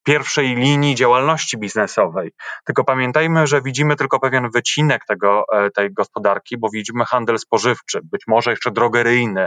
pierwszej 0.04 0.56
linii 0.56 0.94
działalności 0.94 1.58
biznesowej. 1.58 2.32
Tylko 2.66 2.84
pamiętajmy, 2.84 3.46
że 3.46 3.62
widzimy 3.62 3.96
tylko 3.96 4.20
pewien 4.20 4.50
wycinek 4.50 5.04
tego, 5.08 5.44
e, 5.52 5.70
tej 5.70 5.92
gospodarki, 5.92 6.58
bo 6.58 6.68
widzimy 6.72 7.04
handel 7.04 7.38
spożywczy, 7.38 8.00
być 8.02 8.22
może 8.26 8.50
jeszcze 8.50 8.70
drogeryjny. 8.70 9.46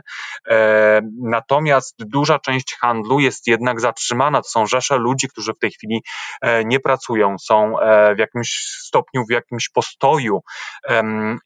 E, 0.49 1.01
natomiast 1.21 1.95
duża 1.99 2.39
część 2.39 2.75
handlu 2.75 3.19
jest 3.19 3.47
jednak 3.47 3.81
zatrzymana. 3.81 4.41
To 4.41 4.49
są 4.49 4.65
rzesze 4.65 4.97
ludzi, 4.97 5.27
którzy 5.27 5.53
w 5.53 5.59
tej 5.59 5.71
chwili 5.71 6.03
e, 6.41 6.65
nie 6.65 6.79
pracują, 6.79 7.35
są 7.39 7.73
w 8.15 8.19
jakimś 8.19 8.49
stopniu, 8.83 9.23
w 9.29 9.31
jakimś 9.31 9.69
postoju. 9.69 10.41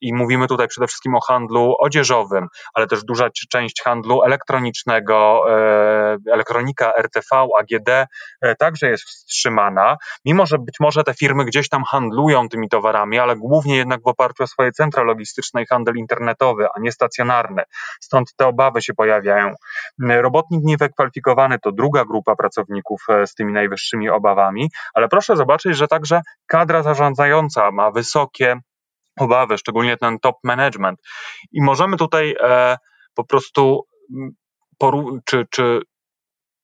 I 0.02 0.14
mówimy 0.14 0.48
tutaj 0.48 0.68
przede 0.68 0.88
wszystkim 0.88 1.16
o 1.16 1.22
handlu 1.22 1.76
odzieżowym, 1.80 2.48
ale 2.74 2.88
też 2.88 3.04
duża 3.04 3.30
część 3.50 3.82
handlu 3.84 4.24
elektronicznego, 4.24 5.46
elektronika, 6.34 6.94
RTV, 6.96 7.48
AGD 7.60 8.08
także 8.60 8.90
jest 8.90 9.01
jest 9.06 9.18
wstrzymana, 9.18 9.98
mimo 10.26 10.46
że 10.46 10.58
być 10.58 10.76
może 10.80 11.04
te 11.04 11.14
firmy 11.14 11.46
gdzieś 11.46 11.70
tam 11.70 11.84
handlują 11.84 12.50
tymi 12.50 12.70
towarami, 12.70 13.20
ale 13.20 13.36
głównie 13.36 13.76
jednak 13.78 14.02
w 14.02 14.08
oparciu 14.08 14.44
o 14.44 14.48
swoje 14.48 14.72
centra 14.72 15.04
logistyczne 15.04 15.64
i 15.64 15.66
handel 15.66 15.96
internetowy, 15.96 16.68
a 16.76 16.80
nie 16.80 16.92
stacjonarny. 16.92 17.64
Stąd 18.02 18.36
te 18.36 18.48
obawy 18.48 18.82
się 18.82 18.94
pojawiają. 18.94 19.54
Robotnik 20.00 20.64
niewykwalifikowany 20.64 21.60
to 21.60 21.72
druga 21.72 22.06
grupa 22.06 22.36
pracowników 22.36 23.02
e, 23.10 23.28
z 23.28 23.34
tymi 23.34 23.54
najwyższymi 23.54 24.10
obawami, 24.10 24.70
ale 24.94 25.08
proszę 25.08 25.36
zobaczyć, 25.36 25.78
że 25.78 25.88
także 25.88 26.22
kadra 26.48 26.84
zarządzająca 26.84 27.72
ma 27.72 27.92
wysokie 27.92 28.56
obawy, 29.20 29.58
szczególnie 29.58 29.98
ten 29.98 30.20
top 30.20 30.36
management. 30.44 31.00
I 31.52 31.62
możemy 31.64 31.98
tutaj 31.98 32.36
e, 32.44 32.78
po 33.16 33.24
prostu 33.24 33.84
czy, 35.26 35.46
czy 35.52 35.82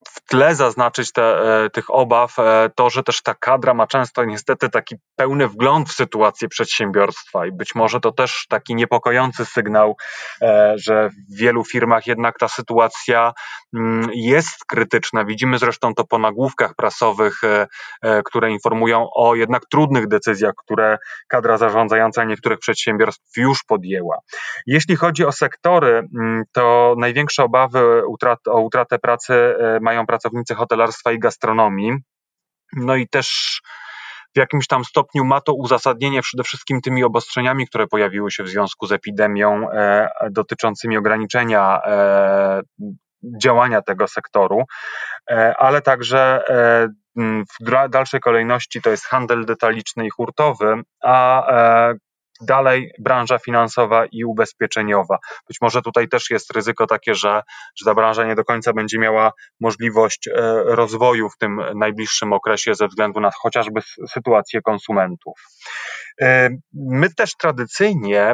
w 0.06 0.22
tle 0.30 0.56
zaznaczyć 0.56 1.12
te, 1.12 1.24
e, 1.24 1.70
tych 1.70 1.86
obaw 1.90 2.40
e, 2.40 2.70
to, 2.76 2.90
że 2.90 3.04
też 3.04 3.22
ta 3.22 3.34
kadra 3.34 3.74
ma 3.74 3.88
często 3.88 4.26
niestety 4.26 4.70
taki 4.70 4.96
pełny 5.16 5.48
wgląd 5.48 5.90
w 5.90 5.94
sytuację 5.94 6.48
przedsiębiorstwa 6.48 7.46
i 7.46 7.52
być 7.52 7.76
może 7.76 8.00
to 8.00 8.12
też 8.12 8.46
taki 8.50 8.76
niepokojący 8.76 9.46
sygnał, 9.46 9.96
e, 10.42 10.74
że 10.76 11.10
w 11.10 11.38
wielu 11.38 11.64
firmach 11.64 12.08
jednak 12.08 12.38
ta 12.40 12.48
sytuacja 12.48 13.34
mm, 13.76 14.10
jest 14.14 14.66
krytyczna. 14.68 15.26
Widzimy 15.26 15.60
zresztą 15.60 15.96
to 15.96 16.04
po 16.04 16.20
nagłówkach 16.20 16.76
prasowych, 16.76 17.42
które 18.26 18.52
informują 18.52 19.08
o 19.16 19.36
jednak 19.36 19.64
trudnych 19.72 20.08
decyzjach, 20.08 20.54
które 20.58 20.98
kadra 21.28 21.58
zarządzająca 21.58 22.24
niektórych 22.24 22.60
przedsiębiorstw 22.60 23.38
już 23.38 23.64
podjęła. 23.64 24.18
Jeśli 24.66 24.96
chodzi 24.96 25.26
o 25.26 25.32
sektory, 25.32 26.08
mm, 26.20 26.44
to 26.52 26.96
największe 26.98 27.44
obawy 27.44 28.04
o 28.48 28.62
utratę 28.62 29.00
pracy 29.00 29.56
mają 29.88 30.06
pracownicy 30.06 30.56
hotelarstwa 30.56 31.12
i 31.12 31.20
gastronomii. 31.20 31.92
No 32.76 32.96
i 32.96 33.08
też 33.08 33.62
w 34.36 34.40
jakimś 34.40 34.68
tam 34.68 34.86
stopniu 34.86 35.26
ma 35.26 35.42
to 35.42 35.54
uzasadnienie 35.54 36.22
przede 36.22 36.44
wszystkim 36.44 36.82
tymi 36.82 37.04
obostrzeniami, 37.04 37.68
które 37.68 37.88
pojawiły 37.88 38.32
się 38.32 38.44
w 38.44 38.50
związku 38.50 38.88
z 38.88 38.92
epidemią 38.92 39.72
e, 39.72 40.10
dotyczącymi 40.32 40.98
ograniczenia 40.98 41.82
e, 41.86 42.62
działania 43.44 43.82
tego 43.82 44.08
sektoru, 44.08 44.64
e, 45.32 45.54
ale 45.58 45.82
także 45.82 46.50
e, 46.50 46.88
w 47.62 47.90
dalszej 47.90 48.20
kolejności 48.20 48.82
to 48.82 48.90
jest 48.90 49.06
handel 49.06 49.46
detaliczny 49.46 50.06
i 50.06 50.10
hurtowy, 50.10 50.82
a 51.04 51.48
e, 51.52 51.94
dalej 52.42 52.92
branża 53.00 53.40
finansowa 53.40 54.06
i 54.12 54.24
ubezpieczeniowa. 54.24 55.18
Być 55.48 55.58
może 55.62 55.82
tutaj 55.82 56.08
też 56.08 56.30
jest 56.30 56.52
ryzyko 56.52 56.88
takie, 56.88 57.16
że, 57.16 57.42
że 57.80 57.86
ta 57.86 57.94
branża 57.94 58.26
nie 58.26 58.36
do 58.36 58.44
końca 58.44 58.74
będzie 58.74 59.00
miała 59.00 59.32
możliwość 59.60 60.28
e, 60.28 60.34
rozwoju 60.66 61.30
w 61.30 61.38
tym 61.38 61.62
najbliższym 61.76 62.34
okresie 62.34 62.76
ze 62.76 62.88
względu 62.88 63.20
na 63.20 63.32
chociażby 63.42 63.82
sytuację 64.08 64.62
konsumentów. 64.62 65.34
E, 66.22 66.50
my 66.74 67.14
też 67.14 67.36
tradycyjnie 67.36 68.34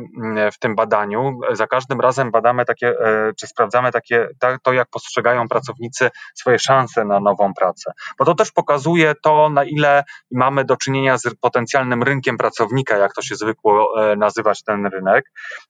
w 0.54 0.60
tym 0.60 0.76
badaniu 0.76 1.40
za 1.52 1.68
każdym 1.68 2.02
razem 2.02 2.32
badamy 2.32 2.66
takie, 2.66 2.88
e, 2.88 3.32
czy 3.40 3.48
sprawdzamy 3.48 3.92
takie, 3.92 4.28
to 4.64 4.74
jak 4.74 4.90
postrzegają 4.90 5.48
pracownicy 5.48 6.10
swoje 6.36 6.60
szanse 6.60 7.06
na 7.06 7.20
nową 7.20 7.54
pracę. 7.54 7.92
Bo 8.20 8.26
to 8.26 8.36
też 8.36 8.52
pokazuje 8.52 9.14
to, 9.24 9.50
na 9.50 9.64
ile 9.64 10.04
mamy 10.32 10.66
do 10.66 10.78
czynienia 10.78 11.18
z 11.18 11.36
potencjalnym 11.42 12.04
rynkiem 12.04 12.38
pracownika, 12.38 12.98
jak 12.98 13.14
to 13.14 13.22
się 13.22 13.36
zwykło 13.36 13.93
nazywać 14.18 14.64
ten 14.64 14.86
rynek. 14.86 15.26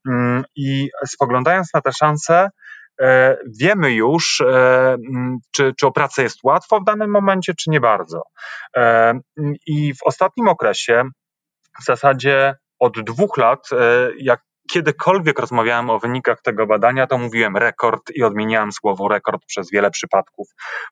Mm, 0.09 0.43
I 0.55 0.89
spoglądając 1.05 1.73
na 1.73 1.81
te 1.81 1.91
szanse, 1.91 2.49
wiemy 3.59 3.91
już, 3.91 4.41
mm, 4.41 5.37
czy, 5.55 5.73
czy 5.79 5.87
o 5.87 5.91
pracę 5.91 6.23
jest 6.23 6.39
łatwo 6.43 6.79
w 6.79 6.83
danym 6.83 7.11
momencie, 7.11 7.53
czy 7.53 7.69
nie 7.69 7.79
bardzo. 7.79 8.21
I 9.67 9.93
w 9.93 10.03
ostatnim 10.03 10.47
okresie 10.47 11.03
w 11.81 11.85
zasadzie 11.85 12.55
od 12.79 13.01
dwóch 13.01 13.37
lat, 13.37 13.67
e, 13.71 14.09
jak 14.19 14.41
kiedykolwiek 14.73 15.39
rozmawiałem 15.39 15.89
o 15.89 15.99
wynikach 15.99 16.41
tego 16.41 16.65
badania, 16.67 17.07
to 17.07 17.17
mówiłem 17.17 17.57
rekord 17.57 18.11
i 18.15 18.23
odmieniałem 18.23 18.71
słowo 18.71 19.07
rekord 19.07 19.45
przez 19.45 19.71
wiele 19.71 19.91
przypadków, 19.91 20.47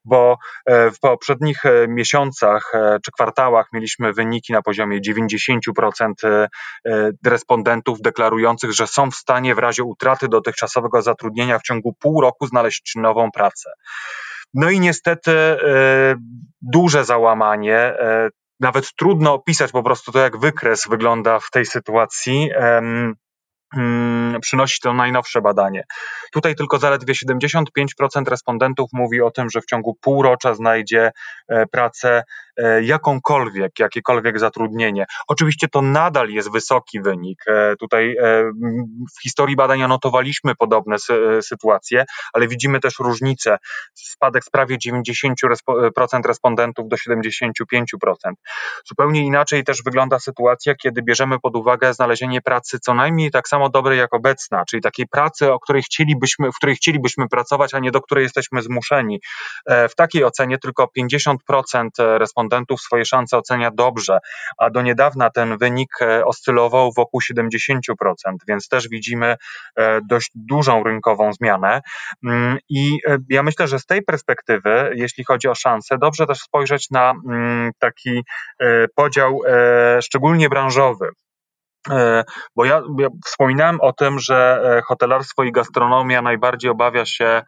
bo 0.06 0.38
e, 0.66 0.92
w 0.92 1.00
poprzednich 1.00 1.66
e, 1.66 1.88
miesiącach 1.88 2.72
czy 3.06 3.12
kwartałach 3.12 3.68
mieliśmy 3.74 4.14
wyniki 4.14 4.54
na 4.54 4.62
poziomie 4.62 5.00
90% 5.02 6.48
respondentów 7.26 8.02
deklarujących, 8.02 8.72
że 8.72 8.88
są 8.88 9.12
w 9.12 9.16
stanie 9.16 9.56
w 9.56 9.60
razie 9.60 9.84
utraty 9.84 10.28
dotychczasowego 10.28 11.02
zatrudnienia 11.02 11.60
w 11.60 11.64
ciągu 11.64 11.94
pół 12.00 12.22
roku 12.22 12.48
znaleźć 12.48 12.94
nową 12.96 13.32
pracę. 13.32 13.72
No 14.54 14.70
i 14.70 14.80
niestety 14.80 15.32
duże 16.62 17.06
załamanie 17.06 17.94
nawet 18.60 18.96
trudno 18.96 19.34
opisać 19.34 19.72
po 19.72 19.84
prostu 19.84 20.12
to, 20.12 20.20
jak 20.20 20.38
wykres 20.38 20.88
wygląda 20.90 21.40
w 21.40 21.52
tej 21.52 21.66
sytuacji. 21.66 22.50
Mm, 23.78 24.42
przynosi 24.42 24.80
to 24.82 24.94
najnowsze 24.94 25.42
badanie. 25.42 25.84
Tutaj 26.32 26.56
tylko 26.56 26.78
zaledwie 26.78 27.14
75% 27.14 27.66
respondentów 28.28 28.90
mówi 28.94 29.22
o 29.22 29.32
tym, 29.32 29.50
że 29.50 29.62
w 29.62 29.66
ciągu 29.66 29.98
półrocza 30.02 30.54
znajdzie 30.54 31.12
e, 31.48 31.66
pracę 31.68 32.24
jakąkolwiek, 32.82 33.80
jakiekolwiek 33.80 34.40
zatrudnienie. 34.40 35.06
Oczywiście 35.28 35.68
to 35.68 35.82
nadal 35.82 36.30
jest 36.30 36.52
wysoki 36.52 37.02
wynik. 37.02 37.44
E, 37.48 37.76
tutaj 37.76 38.16
w 39.18 39.22
historii 39.22 39.56
badania 39.56 39.88
notowaliśmy 39.88 40.56
podobne 40.56 40.96
sytuacje, 41.42 42.06
ale 42.34 42.48
widzimy 42.48 42.80
też 42.80 43.00
różnicę. 43.00 43.58
Spadek 43.94 44.44
z 44.44 44.50
prawie 44.50 44.78
90% 44.78 46.26
respondentów 46.26 46.88
do 46.88 46.96
75%. 46.96 47.54
Zupełnie 48.86 49.22
inaczej 49.26 49.64
też 49.64 49.84
wygląda 49.84 50.20
sytuacja, 50.20 50.76
kiedy 50.76 51.02
bierzemy 51.02 51.40
pod 51.40 51.56
uwagę 51.56 51.94
znalezienie 51.94 52.42
pracy 52.42 52.80
co 52.80 52.94
najmniej 52.94 53.32
tak 53.32 53.48
samo 53.48 53.70
dobrej 53.70 54.00
jak 54.00 54.14
obecna, 54.14 54.66
czyli 54.66 54.82
takiej 54.82 55.08
pracy, 55.08 55.52
o 55.52 55.60
której 55.60 55.84
chcielibyśmy, 55.84 56.52
w 56.52 56.56
której 56.56 56.76
chcielibyśmy 56.76 57.30
pracować, 57.30 57.74
a 57.74 57.80
nie 57.80 57.92
do 57.92 58.02
której 58.02 58.24
jesteśmy 58.24 58.62
zmuszeni. 58.62 59.22
E, 59.66 59.90
w 59.90 59.96
takiej 59.96 60.24
ocenie 60.24 60.58
tylko 60.58 60.90
50% 60.98 61.90
respondentów 61.98 62.41
swoje 62.78 63.06
szanse 63.06 63.38
ocenia 63.38 63.72
dobrze, 63.72 64.18
a 64.58 64.70
do 64.70 64.82
niedawna 64.82 65.30
ten 65.30 65.58
wynik 65.58 65.90
e, 66.02 66.26
oscylował 66.26 66.92
wokół 66.98 67.22
70%, 67.34 67.80
więc 68.48 68.68
też 68.68 68.90
widzimy 68.90 69.36
e, 69.76 70.00
dość 70.10 70.32
dużą 70.36 70.84
rynkową 70.84 71.34
zmianę. 71.34 71.82
Mm, 72.26 72.58
I 72.70 73.00
ja 73.30 73.44
myślę, 73.44 73.68
że 73.68 73.80
z 73.80 73.86
tej 73.86 74.04
perspektywy, 74.04 74.92
jeśli 74.96 75.24
chodzi 75.24 75.48
o 75.48 75.56
szanse, 75.56 75.98
dobrze 75.98 76.28
też 76.28 76.40
spojrzeć 76.40 76.90
na 76.90 77.14
mm, 77.28 77.72
taki 77.80 78.24
podział 78.96 79.40
szczególnie 80.02 80.50
branżowy. 80.50 81.10
E, 81.90 82.24
bo 82.56 82.66
ja, 82.66 82.82
ja, 83.00 83.08
wspominałem 83.26 83.82
o 83.82 83.94
tym, 83.94 84.20
że 84.20 84.62
e, 84.78 84.82
hotelarstwo 84.82 85.44
i 85.44 85.52
gastronomia 85.52 86.22
najbardziej 86.22 86.72
obawia 86.72 87.06
się 87.06 87.26
e, 87.26 87.44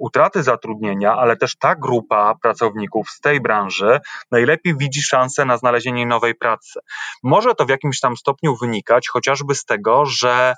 utraty 0.00 0.42
zatrudnienia, 0.42 1.16
ale 1.16 1.36
też 1.36 1.56
ta 1.56 1.74
grupa 1.74 2.34
pracowników 2.42 3.10
z 3.10 3.20
tej 3.20 3.40
branży 3.40 4.00
najlepiej 4.30 4.76
widzi 4.76 5.02
szansę 5.02 5.44
na 5.44 5.56
znalezienie 5.56 6.06
nowej 6.06 6.34
pracy. 6.34 6.80
Może 7.22 7.54
to 7.54 7.64
w 7.64 7.68
jakimś 7.68 8.00
tam 8.00 8.16
stopniu 8.16 8.56
wynikać 8.56 9.08
chociażby 9.08 9.54
z 9.54 9.64
tego, 9.64 10.06
że 10.06 10.54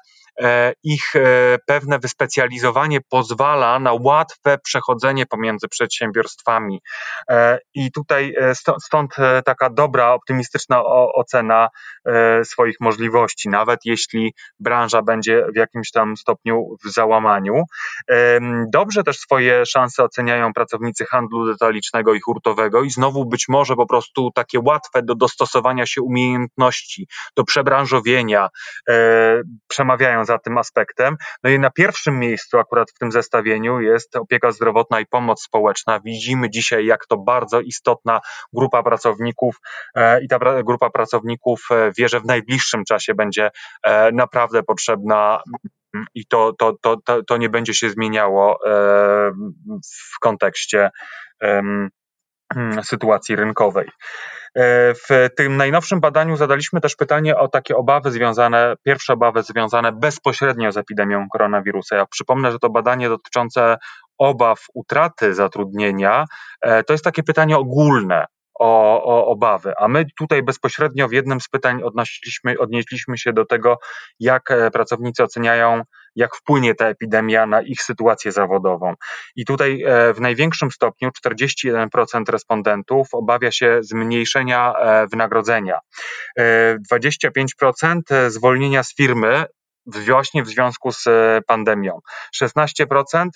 ich 0.82 1.12
pewne 1.66 1.98
wyspecjalizowanie 1.98 2.98
pozwala 3.08 3.78
na 3.78 3.92
łatwe 3.92 4.58
przechodzenie 4.64 5.26
pomiędzy 5.26 5.68
przedsiębiorstwami. 5.68 6.80
I 7.74 7.92
tutaj 7.92 8.34
stąd 8.84 9.16
taka 9.44 9.70
dobra, 9.70 10.12
optymistyczna 10.12 10.82
ocena 11.14 11.68
swoich 12.44 12.76
możliwości, 12.80 13.48
nawet 13.48 13.80
jeśli 13.84 14.34
branża 14.60 15.02
będzie 15.02 15.46
w 15.54 15.56
jakimś 15.56 15.90
tam 15.90 16.16
stopniu 16.16 16.76
w 16.84 16.92
załamaniu. 16.92 17.62
Dobrze 18.72 19.02
też 19.02 19.18
swoje 19.18 19.66
szanse 19.66 20.04
oceniają 20.04 20.52
pracownicy 20.52 21.04
handlu 21.06 21.46
detalicznego 21.46 22.14
i 22.14 22.20
hurtowego 22.20 22.82
i 22.82 22.90
znowu 22.90 23.26
być 23.26 23.48
może 23.48 23.76
po 23.76 23.86
prostu 23.86 24.30
takie 24.34 24.60
łatwe 24.60 25.02
do 25.02 25.14
dostosowania 25.14 25.86
się 25.86 26.02
umiejętności, 26.02 27.08
do 27.36 27.44
przebranżowienia 27.44 28.48
e, 28.88 29.42
przemawiają 29.68 30.24
za 30.26 30.38
tym 30.38 30.58
aspektem. 30.58 31.16
No 31.44 31.50
i 31.50 31.58
na 31.58 31.70
pierwszym 31.70 32.18
miejscu 32.18 32.58
akurat 32.58 32.90
w 32.90 32.98
tym 32.98 33.12
zestawieniu 33.12 33.80
jest 33.80 34.16
opieka 34.16 34.52
zdrowotna 34.52 35.00
i 35.00 35.06
pomoc 35.06 35.42
społeczna. 35.42 36.00
Widzimy 36.00 36.50
dzisiaj, 36.50 36.86
jak 36.86 37.06
to 37.06 37.16
bardzo 37.16 37.60
istotna 37.60 38.20
grupa 38.52 38.82
pracowników 38.82 39.56
e, 39.94 40.24
i 40.24 40.28
ta 40.28 40.38
grupa 40.62 40.90
pracowników 40.90 41.60
e, 41.70 41.92
wie, 41.98 42.08
że 42.08 42.20
w 42.20 42.24
najbliższym 42.24 42.84
czasie 42.84 43.14
będzie 43.14 43.50
naprawdę 44.12 44.62
potrzebna 44.62 45.42
i 46.14 46.26
to, 46.26 46.52
to, 46.58 46.76
to, 46.82 46.96
to, 47.04 47.22
to 47.22 47.36
nie 47.36 47.48
będzie 47.48 47.74
się 47.74 47.90
zmieniało 47.90 48.58
w 50.14 50.18
kontekście 50.20 50.90
sytuacji 52.82 53.36
rynkowej. 53.36 53.88
E, 54.56 54.94
w 54.94 55.28
tym 55.36 55.56
najnowszym 55.56 56.00
badaniu 56.00 56.36
zadaliśmy 56.36 56.80
też 56.80 56.96
pytanie 56.96 57.36
o 57.36 57.48
takie 57.48 57.76
obawy 57.76 58.10
związane, 58.10 58.74
pierwsze 58.82 59.12
obawy 59.12 59.42
związane 59.42 59.92
bezpośrednio 59.92 60.72
z 60.72 60.76
epidemią 60.76 61.28
koronawirusa. 61.32 61.96
Ja 61.96 62.06
przypomnę, 62.06 62.52
że 62.52 62.58
to 62.58 62.70
badanie 62.70 63.08
dotyczące 63.08 63.76
obaw 64.18 64.64
utraty 64.74 65.34
zatrudnienia 65.34 66.24
e, 66.60 66.84
to 66.84 66.92
jest 66.92 67.04
takie 67.04 67.22
pytanie 67.22 67.56
ogólne 67.56 68.26
o, 68.60 69.02
o 69.04 69.26
obawy. 69.26 69.72
A 69.78 69.88
my 69.88 70.04
tutaj 70.18 70.42
bezpośrednio 70.42 71.08
w 71.08 71.12
jednym 71.12 71.40
z 71.40 71.48
pytań 71.48 71.80
odnieśliśmy 72.58 73.18
się 73.18 73.32
do 73.32 73.44
tego, 73.44 73.78
jak 74.20 74.50
e, 74.50 74.70
pracownicy 74.70 75.24
oceniają, 75.24 75.82
jak 76.16 76.36
wpłynie 76.36 76.74
ta 76.74 76.88
epidemia 76.88 77.46
na 77.46 77.62
ich 77.62 77.82
sytuację 77.82 78.32
zawodową. 78.32 78.94
I 79.36 79.44
tutaj 79.44 79.82
e, 79.82 80.14
w 80.14 80.20
największym 80.20 80.70
stopniu 80.70 81.10
41% 81.26 82.22
respondentów 82.28 83.08
obawia 83.12 83.52
się 83.52 83.78
zmniejszenia 83.82 84.74
e, 84.74 85.06
wynagrodzenia. 85.06 85.78
25% 86.92 88.00
zwolnienia 88.28 88.82
z 88.82 88.94
firmy 88.94 89.44
właśnie 89.86 90.42
w 90.42 90.48
związku 90.48 90.92
z 90.92 91.04
pandemią. 91.46 92.00
16% 92.42 93.28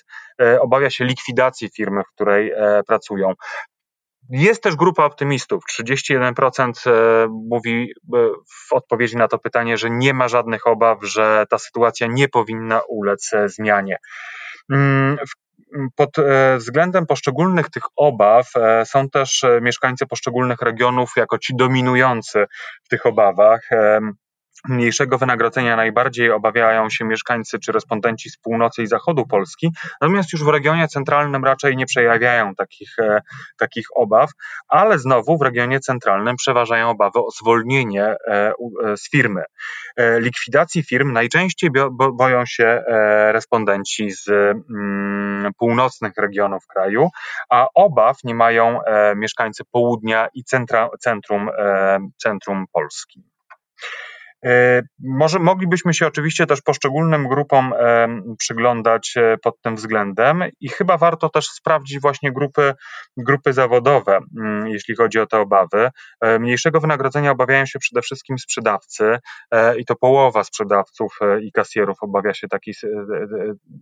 obawia 0.59 0.89
się 0.89 1.05
likwidacji 1.05 1.69
firmy, 1.75 2.01
w 2.03 2.15
której 2.15 2.53
pracują. 2.87 3.33
Jest 4.31 4.63
też 4.63 4.75
grupa 4.75 5.05
optymistów. 5.05 5.63
31% 5.81 6.71
e, 6.85 7.27
mówi 7.49 7.93
e, 8.13 8.17
w 8.69 8.73
odpowiedzi 8.73 9.17
na 9.17 9.27
to 9.27 9.39
pytanie, 9.39 9.77
że 9.77 9.89
nie 9.89 10.13
ma 10.13 10.27
żadnych 10.27 10.67
obaw, 10.67 10.97
że 11.03 11.45
ta 11.49 11.57
sytuacja 11.57 12.07
nie 12.07 12.27
powinna 12.27 12.81
ulec 12.87 13.33
e, 13.33 13.49
zmianie. 13.49 13.97
Mm, 14.71 15.17
pod 15.95 16.09
względem 16.57 17.05
poszczególnych 17.05 17.69
tych 17.69 17.83
obaw 17.95 18.51
są 18.85 19.09
też 19.09 19.45
mieszkańcy 19.61 20.05
poszczególnych 20.05 20.61
regionów 20.61 21.11
jako 21.17 21.37
ci 21.37 21.55
dominujący 21.55 22.45
w 22.83 22.89
tych 22.89 23.05
obawach. 23.05 23.69
Mniejszego 24.69 25.17
wynagrodzenia 25.17 25.75
najbardziej 25.75 26.31
obawiają 26.31 26.89
się 26.89 27.05
mieszkańcy 27.05 27.59
czy 27.59 27.71
respondenci 27.71 28.29
z 28.29 28.37
północy 28.37 28.83
i 28.83 28.87
zachodu 28.87 29.25
Polski, 29.25 29.71
natomiast 30.01 30.33
już 30.33 30.43
w 30.43 30.47
regionie 30.47 30.87
centralnym 30.87 31.45
raczej 31.45 31.77
nie 31.77 31.85
przejawiają 31.85 32.55
takich, 32.55 32.99
e, 32.99 33.21
takich 33.57 33.85
obaw, 33.95 34.29
ale 34.67 34.99
znowu 34.99 35.37
w 35.37 35.41
regionie 35.41 35.79
centralnym 35.79 36.35
przeważają 36.35 36.89
obawy 36.89 37.19
o 37.19 37.31
zwolnienie 37.31 38.03
e, 38.03 38.17
e, 38.27 38.97
z 38.97 39.09
firmy. 39.09 39.43
Likwidacji 39.97 40.83
firm 40.83 41.11
najczęściej 41.11 41.69
boją 42.13 42.45
się 42.45 42.83
respondenci 43.31 44.11
z 44.11 44.27
mm, 44.29 45.51
północnych 45.57 46.13
regionów 46.17 46.67
kraju, 46.67 47.09
a 47.49 47.67
obaw 47.75 48.17
nie 48.23 48.35
mają 48.35 48.79
mieszkańcy 49.15 49.63
południa 49.71 50.27
i 50.33 50.43
centra, 50.43 50.89
centrum, 50.99 51.49
centrum 52.17 52.65
Polski. 52.73 53.23
E, 54.45 54.81
może 54.99 55.39
moglibyśmy 55.39 55.93
się 55.93 56.07
oczywiście 56.07 56.45
też 56.45 56.61
poszczególnym 56.61 57.27
grupom 57.27 57.73
e, 57.73 58.07
przyglądać 58.39 59.13
e, 59.17 59.37
pod 59.37 59.61
tym 59.61 59.75
względem 59.75 60.43
i 60.59 60.69
chyba 60.69 60.97
warto 60.97 61.29
też 61.29 61.45
sprawdzić 61.47 62.01
właśnie 62.01 62.31
grupy, 62.31 62.73
grupy 63.17 63.53
zawodowe, 63.53 64.19
mm, 64.39 64.67
jeśli 64.67 64.95
chodzi 64.95 65.19
o 65.19 65.25
te 65.25 65.39
obawy. 65.39 65.89
Mniejszego 66.39 66.79
wynagrodzenia 66.79 67.31
obawiają 67.31 67.65
się 67.65 67.79
przede 67.79 68.01
wszystkim 68.01 68.37
sprzedawcy 68.39 69.19
i 69.77 69.85
to 69.85 69.95
połowa 69.95 70.43
sprzedawców 70.43 71.19
i 71.41 71.51
kasjerów 71.51 71.97
obawia 72.01 72.33
się 72.33 72.47
takiej, 72.47 72.73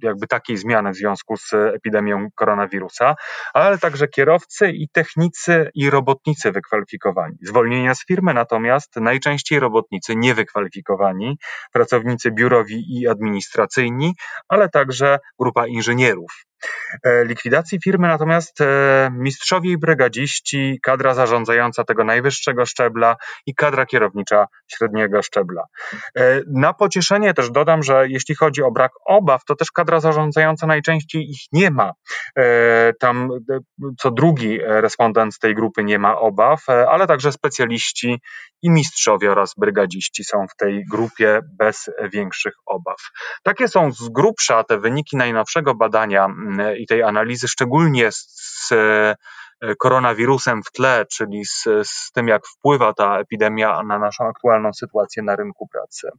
jakby 0.04 0.28
takiej 0.28 0.58
zmiany 0.58 0.92
w 0.92 0.96
związku 0.96 1.38
z 1.38 1.54
epidemią 1.54 2.28
koronawirusa, 2.36 3.16
ale 3.54 3.78
także 3.78 4.08
kierowcy 4.08 4.72
i 4.72 4.90
technicy 4.90 5.70
i 5.74 5.90
robotnicy 5.90 6.52
wykwalifikowani. 6.52 7.36
Zwolnienia 7.42 7.96
z 7.96 8.06
firmy 8.06 8.34
natomiast 8.34 8.96
najczęściej 8.96 9.60
robotnicy 9.60 10.16
nie 10.16 10.36
wykwalifikowani 10.36 10.49
wykwalifikowani, 10.50 11.38
pracownicy 11.72 12.32
biurowi 12.32 13.00
i 13.00 13.08
administracyjni, 13.08 14.16
ale 14.48 14.70
także 14.70 15.20
grupa 15.40 15.68
inżynierów. 15.68 16.46
E, 17.04 17.26
likwidacji 17.26 17.80
firmy 17.84 18.08
natomiast 18.08 18.62
e, 18.62 19.10
mistrzowie 19.14 19.72
i 19.72 19.78
brygadziści, 19.78 20.80
kadra 20.84 21.14
zarządzająca 21.14 21.84
tego 21.84 22.04
najwyższego 22.04 22.66
szczebla 22.66 23.16
i 23.46 23.56
kadra 23.56 23.86
kierownicza 23.86 24.46
średniego 24.68 25.24
szczebla. 25.24 25.64
E, 26.18 26.42
na 26.48 26.74
pocieszenie 26.74 27.34
też 27.34 27.52
dodam, 27.52 27.84
że 27.84 28.08
jeśli 28.08 28.36
chodzi 28.36 28.64
o 28.64 28.72
brak 28.72 28.92
obaw, 29.06 29.46
to 29.46 29.56
też 29.56 29.72
kadra 29.72 30.00
zarządzająca 30.00 30.68
najczęściej 30.68 31.30
ich 31.30 31.40
nie 31.52 31.72
ma. 31.72 31.92
Tam 33.00 33.30
co 34.00 34.12
drugi 34.12 34.60
respondent 34.62 35.36
z 35.36 35.40
tej 35.40 35.56
grupy 35.56 35.84
nie 35.84 36.00
ma 36.00 36.20
obaw, 36.20 36.70
ale 36.70 37.08
także 37.08 37.32
specjaliści 37.32 38.22
i 38.62 38.70
mistrzowie 38.70 39.32
oraz 39.32 39.54
brygadziści 39.58 40.24
są 40.24 40.46
w 40.48 40.56
tej 40.56 40.86
grupie 40.86 41.40
bez 41.60 41.90
większych 42.14 42.54
obaw. 42.66 42.98
Takie 43.44 43.68
są 43.68 43.92
z 43.92 44.10
grubsza 44.10 44.64
te 44.64 44.80
wyniki 44.80 45.18
najnowszego 45.18 45.76
badania 45.76 46.28
i 46.80 46.88
tej 46.88 47.04
analizy, 47.04 47.48
szczególnie 47.48 48.12
z 48.12 48.70
koronawirusem 49.80 50.64
w 50.64 50.72
tle, 50.72 51.06
czyli 51.12 51.46
z, 51.46 51.68
z 51.84 52.12
tym, 52.12 52.28
jak 52.28 52.48
wpływa 52.48 52.94
ta 52.94 53.20
epidemia 53.20 53.84
na 53.84 54.00
naszą 54.00 54.28
aktualną 54.28 54.74
sytuację 54.74 55.24
na 55.24 55.36
rynku 55.36 55.68
pracy. 55.68 56.10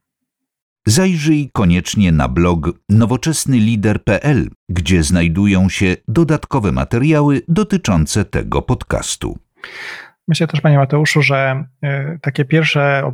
Zajrzyj 0.86 1.50
koniecznie 1.52 2.12
na 2.12 2.28
blog 2.28 2.60
nowoczesnylider.pl, 2.88 4.50
gdzie 4.68 5.02
znajdują 5.02 5.68
się 5.68 5.96
dodatkowe 6.08 6.72
materiały 6.72 7.42
dotyczące 7.48 8.24
tego 8.24 8.62
podcastu. 8.62 9.38
Myślę 10.28 10.46
też, 10.46 10.60
Panie 10.60 10.78
Mateuszu, 10.78 11.22
że 11.22 11.64
e, 11.82 12.18
takie 12.22 12.44
pierwsze 12.44 13.12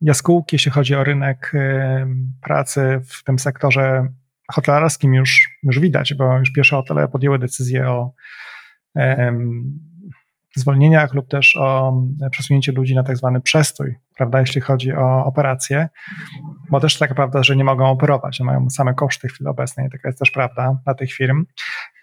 jaskółki, 0.00 0.54
jeśli 0.54 0.70
chodzi 0.70 0.94
o 0.94 1.04
rynek 1.04 1.52
e, 1.54 2.06
pracy 2.42 3.00
w 3.08 3.24
tym 3.24 3.38
sektorze 3.38 4.08
hotelarskim 4.52 5.14
już, 5.14 5.58
już 5.62 5.78
widać, 5.78 6.14
bo 6.14 6.38
już 6.38 6.52
pierwsze 6.52 6.76
hotele 6.76 7.08
podjęły 7.08 7.38
decyzję 7.38 7.88
o 7.88 8.12
zwolnieniach 10.56 11.14
lub 11.14 11.28
też 11.28 11.56
o 11.56 11.92
przesunięciu 12.30 12.72
ludzi 12.72 12.94
na 12.94 13.02
tak 13.02 13.16
zwany 13.16 13.40
przestój, 13.40 13.94
prawda, 14.16 14.40
jeśli 14.40 14.60
chodzi 14.60 14.92
o 14.92 15.24
operacje, 15.24 15.88
bo 16.70 16.80
też 16.80 16.98
taka 16.98 17.14
prawda, 17.14 17.42
że 17.42 17.56
nie 17.56 17.64
mogą 17.64 17.86
operować, 17.86 18.40
mają 18.40 18.70
same 18.70 18.94
koszty 18.94 19.28
w 19.28 19.32
chwili 19.32 19.48
obecnej, 19.48 19.90
taka 19.90 20.08
jest 20.08 20.18
też 20.18 20.30
prawda 20.30 20.78
dla 20.84 20.94
tych 20.94 21.12
firm. 21.12 21.46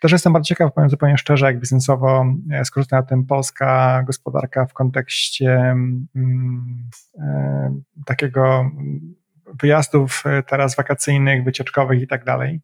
Też 0.02 0.12
jestem 0.12 0.34
bardzo 0.34 0.48
ciekaw, 0.48 0.74
powiem 0.74 0.90
zupełnie 0.90 1.18
szczerze, 1.18 1.46
jak 1.46 1.60
biznesowo 1.60 2.26
e, 2.52 2.66
skorzysta 2.66 2.96
na 2.96 3.04
tym 3.04 3.26
polska 3.26 4.04
gospodarka 4.04 4.66
w 4.66 4.74
kontekście 4.74 5.54
mm, 5.56 6.08
e, 7.20 7.76
takiego 8.06 8.72
wyjazdów 9.62 10.24
e, 10.26 10.44
teraz 10.44 10.76
wakacyjnych, 10.76 11.44
wycieczkowych 11.44 12.02
i 12.02 12.08
tak 12.08 12.24
dalej. 12.26 12.62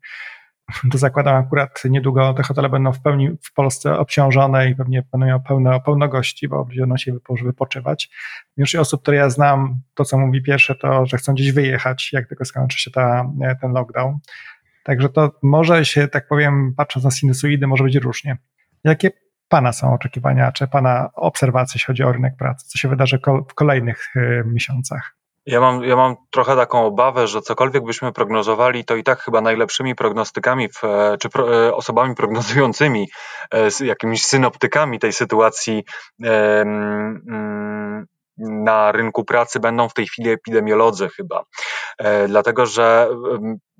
To 0.92 0.98
zakładam 0.98 1.36
akurat 1.36 1.84
niedługo 1.86 2.34
te 2.34 2.44
hotele 2.44 2.70
będą 2.70 2.94
w 2.94 3.02
pełni 3.02 3.30
w 3.42 3.54
Polsce 3.54 3.98
obciążone 3.98 4.70
i 4.70 4.76
pewnie 4.76 5.04
będą 5.12 5.40
pełne, 5.40 5.80
pełno 5.86 6.08
gości, 6.08 6.48
bo 6.48 6.66
będą 6.66 6.98
się 6.98 7.14
wypoczywać. 7.44 8.10
Większość 8.58 8.76
osób, 8.76 9.02
które 9.02 9.18
ja 9.18 9.30
znam, 9.30 9.82
to 9.94 10.06
co 10.06 10.18
mówi 10.18 10.44
pierwsze, 10.44 10.76
to, 10.76 11.06
że 11.06 11.18
chcą 11.18 11.34
gdzieś 11.34 11.52
wyjechać, 11.52 12.14
jak 12.14 12.28
tylko 12.28 12.46
skończy 12.46 12.82
się 12.82 12.92
ta, 12.92 13.32
e, 13.42 13.56
ten 13.56 13.72
lockdown. 13.72 14.18
Także 14.84 15.10
to 15.10 15.32
może 15.44 15.86
się, 15.86 16.08
tak 16.08 16.28
powiem, 16.28 16.74
patrząc 16.78 17.06
na 17.06 17.12
sinusoidy, 17.12 17.68
może 17.68 17.84
być 17.84 17.96
różnie. 17.96 18.38
Jakie 18.84 19.12
Pana 19.48 19.74
są 19.74 19.94
oczekiwania, 19.94 20.52
czy 20.52 20.68
Pana 20.68 21.10
obserwacje, 21.14 21.78
jeśli 21.78 21.88
chodzi 21.88 22.04
o 22.04 22.12
rynek 22.12 22.36
pracy? 22.38 22.66
Co 22.68 22.78
się 22.80 22.88
wydarzy 22.88 23.20
w 23.50 23.54
kolejnych 23.54 24.16
e, 24.16 24.44
miesiącach? 24.46 25.23
Ja 25.46 25.60
mam, 25.60 25.84
ja 25.84 25.96
mam 25.96 26.16
trochę 26.32 26.56
taką 26.56 26.86
obawę, 26.86 27.28
że 27.28 27.42
cokolwiek 27.42 27.84
byśmy 27.84 28.12
prognozowali, 28.14 28.86
to 28.86 28.96
i 28.96 29.04
tak 29.04 29.20
chyba 29.20 29.42
najlepszymi 29.42 29.96
prognostykami, 29.96 30.70
w, 30.70 30.82
czy 31.20 31.30
pro, 31.30 31.68
e, 31.68 31.76
osobami 31.76 32.16
prognozującymi, 32.16 33.10
e, 33.52 33.86
jakimiś 33.86 34.26
synoptykami 34.26 35.00
tej 35.00 35.14
sytuacji 35.14 35.84
mm, 36.24 38.08
na 38.38 38.92
rynku 38.92 39.26
pracy 39.26 39.60
będą 39.60 39.90
w 39.90 39.94
tej 39.94 40.08
chwili 40.08 40.30
epidemiolodzy 40.30 41.10
chyba. 41.10 41.44
E, 41.98 42.28
dlatego, 42.28 42.66
że 42.66 43.10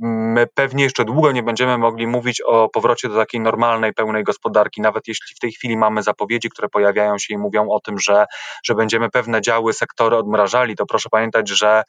my 0.06 0.48
pewnie 0.54 0.84
jeszcze 0.84 1.06
długo 1.06 1.32
nie 1.32 1.44
będziemy 1.44 1.78
mogli 1.78 2.08
mówić 2.08 2.42
o 2.42 2.70
powrocie 2.70 3.10
do 3.10 3.16
takiej 3.16 3.42
normalnej, 3.42 3.94
pełnej 3.94 4.24
gospodarki, 4.24 4.82
nawet 4.82 5.08
jeśli 5.08 5.36
w 5.36 5.40
tej 5.40 5.52
chwili 5.52 5.78
mamy 5.78 6.04
zapowiedzi, 6.04 6.50
które 6.50 6.70
pojawiają 6.70 7.18
się 7.18 7.34
i 7.34 7.38
mówią 7.38 7.70
o 7.70 7.80
tym, 7.80 8.00
że, 8.00 8.26
że 8.64 8.76
będziemy 8.76 9.10
pewne 9.10 9.42
działy, 9.42 9.74
sektory 9.74 10.18
odmrażali, 10.18 10.76
to 10.76 10.86
proszę 10.86 11.10
pamiętać, 11.10 11.50
że 11.50 11.84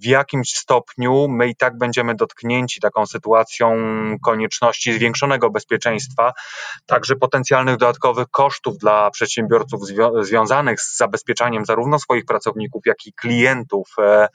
w 0.00 0.06
jakimś 0.06 0.50
stopniu 0.50 1.28
my 1.28 1.48
i 1.48 1.56
tak 1.56 1.78
będziemy 1.78 2.14
dotknięci 2.14 2.80
taką 2.80 3.06
sytuacją 3.06 3.76
konieczności 4.24 4.92
zwiększonego 4.92 5.50
bezpieczeństwa, 5.50 6.32
także 6.86 7.16
potencjalnych 7.16 7.76
dodatkowych 7.76 8.28
kosztów 8.30 8.78
dla 8.78 9.10
przedsiębiorców 9.10 9.86
zwią 9.86 10.24
związanych 10.24 10.80
z 10.80 10.96
zabezpieczaniem 10.96 11.64
zarówno 11.64 11.98
swoich 11.98 12.24
pracowników, 12.24 12.82
jak 12.86 13.06
i 13.06 13.12
klientów, 13.12 13.88
e, 13.98 14.28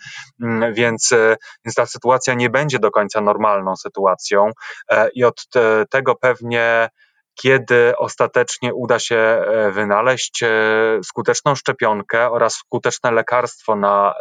więc, 0.74 1.12
e, 1.12 1.38
więc 1.66 1.76
ta 1.76 1.86
sytuacja 1.86 2.34
nie 2.34 2.50
będzie 2.50 2.80
do 2.80 2.92
końca 2.92 3.15
normalną 3.22 3.76
sytuacją 3.76 4.52
e, 4.92 5.10
i 5.10 5.24
od 5.24 5.44
tego 5.90 6.16
pewnie 6.16 6.90
kiedy 7.42 7.98
ostatecznie 7.98 8.74
uda 8.74 9.00
się 9.00 9.16
e, 9.16 9.72
wynaleźć 9.72 10.44
e, 10.44 10.50
skuteczną 11.04 11.56
szczepionkę 11.56 12.32
oraz 12.32 12.54
skuteczne 12.54 13.12
lekarstwo 13.12 13.76
na, 13.76 14.14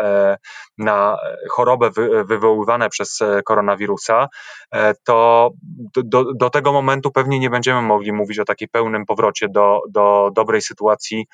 na 0.78 1.18
chorobę 1.50 1.90
wywoływane 2.24 2.88
przez 2.88 3.18
koronawirusa, 3.44 4.28
to 5.04 5.50
do, 5.96 6.24
do 6.35 6.50
tego 6.50 6.72
momentu 6.72 7.11
pewnie 7.11 7.38
nie 7.38 7.50
będziemy 7.50 7.83
mogli 7.83 8.12
mówić 8.12 8.38
o 8.38 8.44
takiej 8.44 8.68
pełnym 8.68 9.07
powrocie 9.07 9.48
do, 9.48 9.80
do 9.90 10.30
dobrej 10.35 10.62
sytuacji 10.62 11.26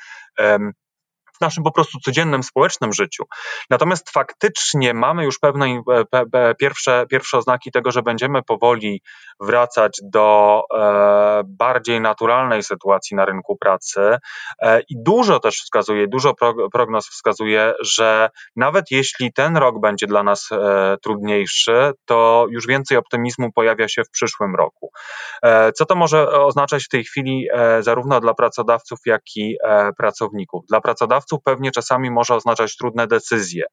w 1.41 1.43
naszym 1.43 1.65
po 1.65 1.73
prostu 1.73 1.99
codziennym 2.01 2.43
społecznym 2.43 2.93
życiu. 2.93 3.25
Natomiast 3.71 4.11
faktycznie 4.11 4.95
mamy 4.95 5.25
już 5.25 5.39
pewne 5.39 5.83
e, 6.35 6.55
pierwsze, 6.55 7.07
pierwsze 7.11 7.39
oznaki 7.39 7.71
tego, 7.71 7.91
że 7.91 8.03
będziemy 8.03 8.43
powoli 8.43 9.03
wracać 9.41 10.01
do 10.03 10.63
e, 10.75 11.43
bardziej 11.47 12.01
naturalnej 12.01 12.63
sytuacji 12.63 13.17
na 13.17 13.25
rynku 13.25 13.57
pracy 13.57 14.19
e, 14.63 14.81
i 14.81 15.03
dużo 15.03 15.41
też 15.41 15.57
wskazuje, 15.57 16.09
dużo 16.09 16.35
prognoz 16.73 17.09
wskazuje, 17.09 17.75
że 17.81 18.31
nawet 18.57 18.85
jeśli 18.91 19.33
ten 19.33 19.57
rok 19.57 19.81
będzie 19.81 20.07
dla 20.07 20.23
nas 20.23 20.49
trudniejszy, 21.03 21.93
to 22.05 22.47
już 22.51 22.67
więcej 22.67 22.97
optymizmu 22.97 23.53
pojawia 23.53 23.89
się 23.89 24.05
w 24.05 24.11
przyszłym 24.11 24.55
roku. 24.57 24.91
Co 25.75 25.87
to 25.87 25.95
może 25.95 26.31
oznaczać 26.31 26.85
w 26.85 26.89
tej 26.89 27.05
chwili 27.05 27.47
zarówno 27.81 28.21
dla 28.21 28.35
pracodawców, 28.35 28.99
jak 29.07 29.23
i 29.37 29.57
pracowników? 29.97 30.65
Dla 30.69 30.81
pracodawców 30.81 31.30
pewnie 31.39 31.71
czasami 31.71 32.11
może 32.11 32.35
oznaczać 32.35 32.77
trudne 32.77 33.07
decyzje, 33.07 33.65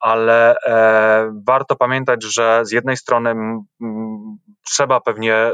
ale 0.00 0.54
e, 0.66 1.32
warto 1.46 1.76
pamiętać, 1.76 2.22
że 2.22 2.60
z 2.64 2.72
jednej 2.72 2.96
strony 2.96 3.34
trzeba 4.64 5.00
pewnie 5.00 5.52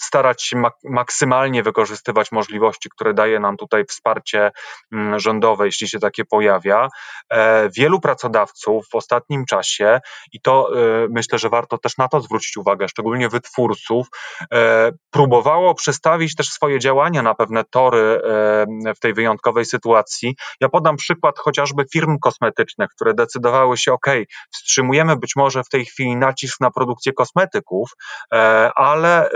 starać 0.00 0.42
się 0.42 0.56
mak 0.56 0.74
maksymalnie 0.84 1.62
wykorzystywać 1.62 2.32
możliwości, 2.32 2.88
które 2.90 3.14
daje 3.14 3.40
nam 3.40 3.56
tutaj 3.56 3.84
wsparcie 3.84 4.50
mm, 4.92 5.20
rządowe, 5.20 5.66
jeśli 5.66 5.88
się 5.88 5.98
takie 5.98 6.24
pojawia. 6.24 6.88
E, 7.32 7.70
wielu 7.76 8.00
pracodawców 8.00 8.86
w 8.92 8.94
ostatnim 8.94 9.44
czasie, 9.44 10.00
i 10.32 10.40
to 10.40 10.70
e, 10.74 11.06
myślę, 11.10 11.38
że 11.38 11.48
warto 11.48 11.78
też 11.78 11.98
na 11.98 12.08
to 12.08 12.20
zwrócić 12.20 12.56
uwagę, 12.56 12.88
szczególnie 12.88 13.28
wytwórców, 13.28 14.06
e, 14.52 14.92
próbowało 15.10 15.74
przestawić 15.74 16.34
też 16.34 16.48
swoje 16.48 16.78
działania 16.78 17.22
na 17.22 17.34
pewne 17.34 17.64
tory 17.64 18.20
w 18.96 19.00
tej 19.00 19.14
wyjątkowej 19.14 19.64
sytuacji. 19.64 20.36
Ja 20.60 20.68
podam 20.68 20.96
przykład 20.96 21.38
chociażby 21.38 21.84
firm 21.92 22.18
kosmetycznych, 22.18 22.90
które 22.90 23.14
decydowały 23.14 23.76
się, 23.76 23.92
OK, 23.92 24.06
wstrzymujemy 24.52 25.16
być 25.16 25.36
może 25.36 25.64
w 25.64 25.68
tej 25.68 25.84
chwili 25.84 26.16
nacisk 26.16 26.60
na 26.60 26.70
produkcję 26.70 27.12
kosmetyków, 27.12 27.90
ale 28.74 29.30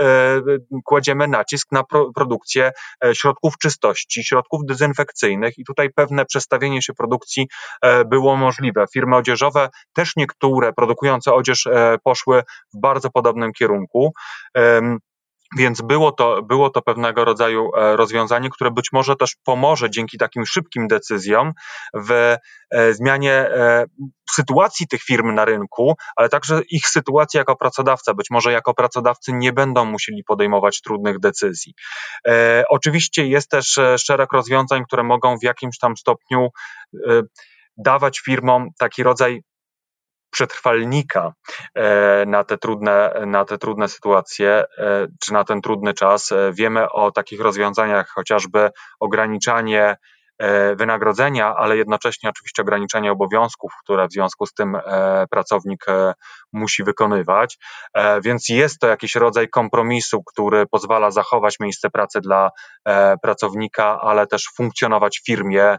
kładziemy 0.85 1.27
nacisk 1.27 1.71
na 1.71 1.83
pro, 1.83 2.11
produkcję 2.13 2.71
e, 3.05 3.15
środków 3.15 3.57
czystości, 3.57 4.23
środków 4.23 4.61
dezynfekcyjnych 4.65 5.57
i 5.57 5.65
tutaj 5.65 5.89
pewne 5.95 6.25
przestawienie 6.25 6.81
się 6.81 6.93
produkcji 6.93 7.47
e, 7.81 8.05
było 8.05 8.35
możliwe. 8.37 8.85
Firmy 8.93 9.15
odzieżowe, 9.15 9.69
też 9.93 10.15
niektóre 10.15 10.73
produkujące 10.73 11.33
odzież 11.33 11.67
e, 11.67 11.97
poszły 12.03 12.43
w 12.73 12.79
bardzo 12.79 13.09
podobnym 13.09 13.53
kierunku. 13.53 14.13
Więc 15.55 15.81
było 15.81 16.11
to, 16.11 16.41
było 16.41 16.69
to 16.69 16.81
pewnego 16.81 17.25
rodzaju 17.25 17.71
e, 17.75 17.95
rozwiązanie, 17.95 18.49
które 18.49 18.71
być 18.71 18.91
może 18.91 19.15
też 19.15 19.35
pomoże 19.43 19.89
dzięki 19.89 20.17
takim 20.17 20.45
szybkim 20.45 20.87
decyzjom 20.87 21.53
w 21.93 22.11
e, 22.11 22.93
zmianie 22.93 23.33
e, 23.33 23.85
sytuacji 24.31 24.87
tych 24.87 25.01
firm 25.01 25.33
na 25.33 25.45
rynku, 25.45 25.95
ale 26.15 26.29
także 26.29 26.61
ich 26.69 26.87
sytuacji 26.87 27.37
jako 27.37 27.55
pracodawca. 27.55 28.13
Być 28.13 28.27
może 28.29 28.51
jako 28.51 28.73
pracodawcy 28.73 29.33
nie 29.33 29.53
będą 29.53 29.85
musieli 29.85 30.23
podejmować 30.23 30.81
trudnych 30.81 31.19
decyzji. 31.19 31.73
Oczywiście 32.69 33.27
jest 33.27 33.49
też 33.49 33.79
szereg 33.97 34.33
rozwiązań, 34.33 34.83
które 34.85 35.03
mogą 35.03 35.37
w 35.37 35.43
jakimś 35.43 35.77
tam 35.77 35.97
stopniu 35.97 36.49
dawać 37.77 38.19
firmom 38.19 38.69
taki 38.79 39.03
rodzaj 39.03 39.41
przetrwalnika 40.35 41.33
e, 41.75 42.25
na 42.27 42.43
te 42.43 42.57
trudne, 42.57 43.13
na 43.25 43.45
te 43.45 43.57
trudne 43.57 43.87
sytuacje, 43.87 44.65
e, 44.77 45.07
czy 45.19 45.33
na 45.33 45.43
ten 45.43 45.61
trudny 45.61 45.93
czas. 45.93 46.31
E, 46.31 46.51
wiemy 46.53 46.89
o 46.91 47.11
takich 47.11 47.41
rozwiązaniach, 47.41 48.09
chociażby 48.09 48.69
ograniczanie 48.99 49.97
wynagrodzenia, 50.75 51.55
ale 51.55 51.77
jednocześnie 51.77 52.29
oczywiście 52.29 52.61
ograniczenie 52.61 53.11
obowiązków, 53.11 53.71
które 53.83 54.07
w 54.07 54.11
związku 54.11 54.45
z 54.45 54.53
tym 54.53 54.75
e, 54.75 55.25
pracownik 55.29 55.89
e, 55.89 56.13
musi 56.53 56.83
wykonywać. 56.83 57.57
Więc 58.23 58.49
jest 58.49 58.79
to 58.79 58.87
jakiś 58.87 59.15
rodzaj 59.15 59.49
kompromisu, 59.49 60.23
który 60.23 60.65
pozwala 60.65 61.11
zachować 61.11 61.59
miejsce 61.59 61.89
pracy 61.89 62.21
dla 62.21 62.49
pracownika, 63.21 63.99
ale 64.01 64.27
też 64.27 64.49
funkcjonować 64.57 65.21
firmie 65.25 65.77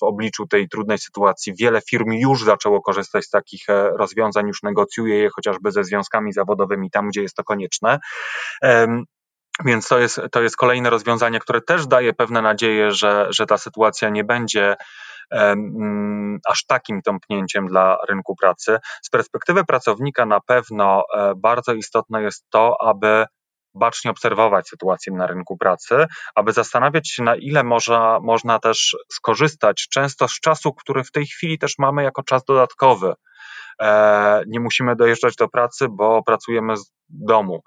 w 0.00 0.02
obliczu 0.02 0.46
tej 0.46 0.68
trudnej 0.68 0.98
sytuacji. 0.98 1.54
Wiele 1.58 1.80
firm 1.90 2.12
już 2.12 2.44
zaczęło 2.44 2.82
korzystać 2.82 3.24
z 3.24 3.30
takich 3.30 3.64
rozwiązań, 3.98 4.46
już 4.46 4.62
negocjuje 4.62 5.18
je 5.18 5.28
chociażby 5.36 5.72
ze 5.72 5.84
związkami 5.84 6.32
zawodowymi 6.32 6.90
tam, 6.90 7.08
gdzie 7.08 7.22
jest 7.22 7.36
to 7.36 7.44
konieczne. 7.44 7.98
Więc 9.64 9.88
to 9.88 9.98
jest, 9.98 10.20
to 10.32 10.42
jest 10.42 10.56
kolejne 10.56 10.90
rozwiązanie, 10.90 11.40
które 11.40 11.60
też 11.60 11.86
daje 11.86 12.12
pewne 12.12 12.42
nadzieje, 12.42 12.90
że, 12.90 13.26
że 13.30 13.46
ta 13.46 13.58
sytuacja 13.58 14.08
nie 14.08 14.24
będzie 14.24 14.76
aż 16.48 16.64
takim 16.66 17.02
tąpnięciem 17.02 17.66
dla 17.66 17.98
rynku 18.08 18.36
pracy. 18.36 18.78
Z 19.02 19.10
perspektywy 19.10 19.64
pracownika 19.64 20.26
na 20.26 20.40
pewno 20.40 21.02
e, 21.14 21.32
bardzo 21.36 21.72
istotne 21.72 22.22
jest 22.22 22.46
to, 22.50 22.76
aby 22.80 23.24
bacznie 23.74 24.10
obserwować 24.10 24.68
sytuację 24.68 25.12
na 25.12 25.26
rynku 25.26 25.56
pracy, 25.56 26.06
aby 26.34 26.52
zastanawiać 26.52 27.10
się, 27.10 27.22
na 27.22 27.36
ile 27.36 27.64
można, 27.64 28.18
można 28.22 28.58
też 28.58 28.96
skorzystać 29.12 29.88
często 29.92 30.28
z 30.28 30.40
czasu, 30.40 30.72
który 30.72 31.04
w 31.04 31.10
tej 31.10 31.26
chwili 31.26 31.58
też 31.58 31.74
mamy 31.78 32.02
jako 32.02 32.22
czas 32.22 32.44
dodatkowy. 32.44 33.14
E, 33.80 34.42
nie 34.46 34.60
musimy 34.60 34.96
dojeżdżać 34.96 35.36
do 35.36 35.48
pracy, 35.48 35.86
bo 35.90 36.22
pracujemy 36.22 36.74
domu. 37.12 37.62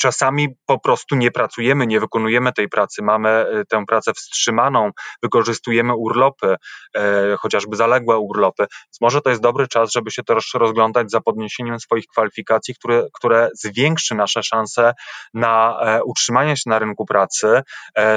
Czasami 0.00 0.48
po 0.66 0.80
prostu 0.80 1.16
nie 1.16 1.30
pracujemy, 1.30 1.86
nie 1.86 2.00
wykonujemy 2.00 2.52
tej 2.52 2.68
pracy, 2.68 3.02
mamy 3.02 3.28
e, 3.28 3.64
tę 3.64 3.84
pracę 3.86 4.12
wstrzymaną, 4.12 4.90
wykorzystujemy 5.22 5.96
urlopy, 5.96 6.56
e, 6.96 7.36
chociażby 7.38 7.76
zaległe 7.76 8.18
urlopy. 8.18 8.62
Więc 8.62 9.00
może 9.00 9.20
to 9.20 9.30
jest 9.30 9.42
dobry 9.42 9.68
czas, 9.68 9.92
żeby 9.92 10.10
się 10.10 10.22
też 10.22 10.54
rozglądać 10.54 11.10
za 11.10 11.20
podniesieniem 11.20 11.80
swoich 11.80 12.06
kwalifikacji, 12.06 12.74
które, 12.74 13.06
które 13.12 13.48
zwiększy 13.54 14.14
nasze 14.14 14.42
szanse 14.42 14.92
na 15.34 15.80
e, 15.80 16.02
utrzymanie 16.04 16.56
się 16.56 16.70
na 16.70 16.78
rynku 16.78 17.06
pracy. 17.06 17.62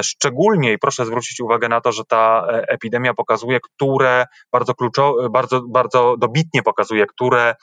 Szczególnie, 0.02 0.72
i 0.72 0.78
proszę 0.78 1.06
zwrócić 1.06 1.40
uwagę 1.40 1.68
na 1.68 1.80
to, 1.80 1.92
że 1.92 2.04
ta 2.04 2.46
epidemia 2.48 3.14
pokazuje, 3.14 3.60
które 3.60 4.24
bardzo 4.52 4.74
kluczowe, 4.74 5.30
bardzo, 5.30 5.62
bardzo 5.68 6.16
dobitnie 6.18 6.62
pokazuje, 6.62 7.06
które 7.06 7.54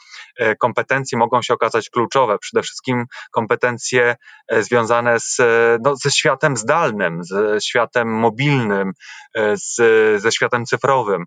kompetencje 0.59 1.17
mogą 1.17 1.41
się 1.41 1.53
okazać 1.53 1.82
kluczowe. 1.89 2.37
Przede 2.39 2.63
wszystkim 2.63 3.05
kompetencje 3.31 4.15
e, 4.47 4.63
związane 4.63 5.19
z, 5.19 5.39
e, 5.39 5.77
no, 5.83 5.95
ze 5.95 6.11
światem 6.11 6.57
zdalnym, 6.57 7.23
ze 7.23 7.61
światem 7.61 8.07
mobilnym, 8.19 8.91
e, 9.35 9.57
z, 9.57 9.75
ze 10.21 10.31
światem 10.31 10.65
cyfrowym. 10.65 11.25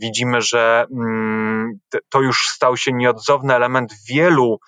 Widzimy, 0.00 0.42
że 0.42 0.86
mm, 0.96 1.72
to 2.08 2.20
już 2.20 2.36
stał 2.54 2.76
się 2.76 2.92
nieodzowny 2.92 3.54
element 3.54 3.92
wielu 4.08 4.58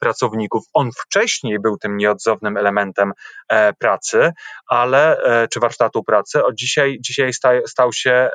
pracowników. 0.00 0.64
On 0.72 0.90
wcześniej 0.92 1.60
był 1.60 1.76
tym 1.76 1.96
nieodzownym 1.96 2.56
elementem 2.56 3.12
pracy, 3.78 4.32
ale 4.66 5.16
czy 5.52 5.60
warsztatu 5.60 6.04
pracy, 6.04 6.44
od 6.44 6.54
dzisiaj, 6.54 6.98
dzisiaj 7.00 7.30
stał 7.66 7.92
się 7.92 8.30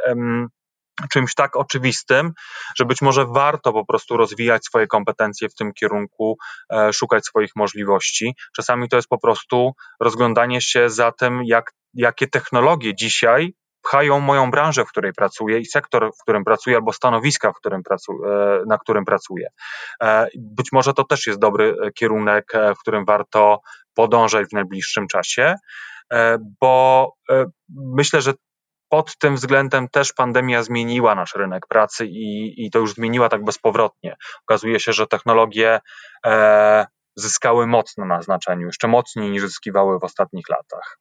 czymś 1.11 1.35
tak 1.35 1.55
oczywistym, 1.55 2.31
że 2.77 2.85
być 2.85 3.01
może 3.01 3.25
warto 3.25 3.73
po 3.73 3.85
prostu 3.85 4.17
rozwijać 4.17 4.65
swoje 4.65 4.87
kompetencje 4.87 5.49
w 5.49 5.55
tym 5.55 5.73
kierunku, 5.73 6.37
e, 6.73 6.93
szukać 6.93 7.25
swoich 7.25 7.51
możliwości. 7.55 8.35
Czasami 8.55 8.89
to 8.89 8.95
jest 8.95 9.09
po 9.09 9.19
prostu 9.19 9.71
rozglądanie 9.99 10.61
się 10.61 10.89
za 10.89 11.11
tym, 11.11 11.41
jak, 11.45 11.73
jakie 11.93 12.27
technologie 12.27 12.95
dzisiaj 12.95 13.53
pchają 13.83 14.19
moją 14.19 14.51
branżę, 14.51 14.85
w 14.85 14.87
której 14.87 15.13
pracuję 15.13 15.59
i 15.59 15.65
sektor, 15.65 16.11
w 16.19 16.23
którym 16.23 16.43
pracuję, 16.43 16.75
albo 16.75 16.93
stanowiska, 16.93 17.51
w 17.51 17.55
którym 17.55 17.83
pracu, 17.83 18.13
e, 18.25 18.61
na 18.67 18.77
którym 18.77 19.05
pracuję. 19.05 19.47
E, 20.03 20.27
być 20.37 20.71
może 20.71 20.93
to 20.93 21.03
też 21.03 21.27
jest 21.27 21.39
dobry 21.39 21.75
kierunek, 21.95 22.53
w 22.77 22.79
którym 22.81 23.05
warto 23.05 23.59
podążać 23.93 24.47
w 24.47 24.53
najbliższym 24.53 25.07
czasie, 25.07 25.55
bo 26.61 27.13
myślę, 27.69 28.21
że 28.21 28.33
pod 28.89 29.17
tym 29.17 29.35
względem 29.35 29.87
też 29.89 30.13
pandemia 30.13 30.63
zmieniła 30.63 31.15
nasz 31.15 31.35
rynek 31.35 31.67
pracy 31.67 32.05
i, 32.05 32.53
i 32.65 32.71
to 32.71 32.79
już 32.79 32.93
zmieniła 32.93 33.29
tak 33.29 33.43
bezpowrotnie. 33.43 34.15
Okazuje 34.41 34.79
się, 34.79 34.93
że 34.93 35.07
technologie 35.07 35.79
e, 36.25 36.85
zyskały 37.15 37.67
mocno 37.67 38.05
na 38.05 38.21
znaczeniu, 38.21 38.65
jeszcze 38.65 38.87
mocniej 38.87 39.31
niż 39.31 39.41
zyskiwały 39.41 39.99
w 39.99 40.03
ostatnich 40.03 40.45
latach. 40.49 40.99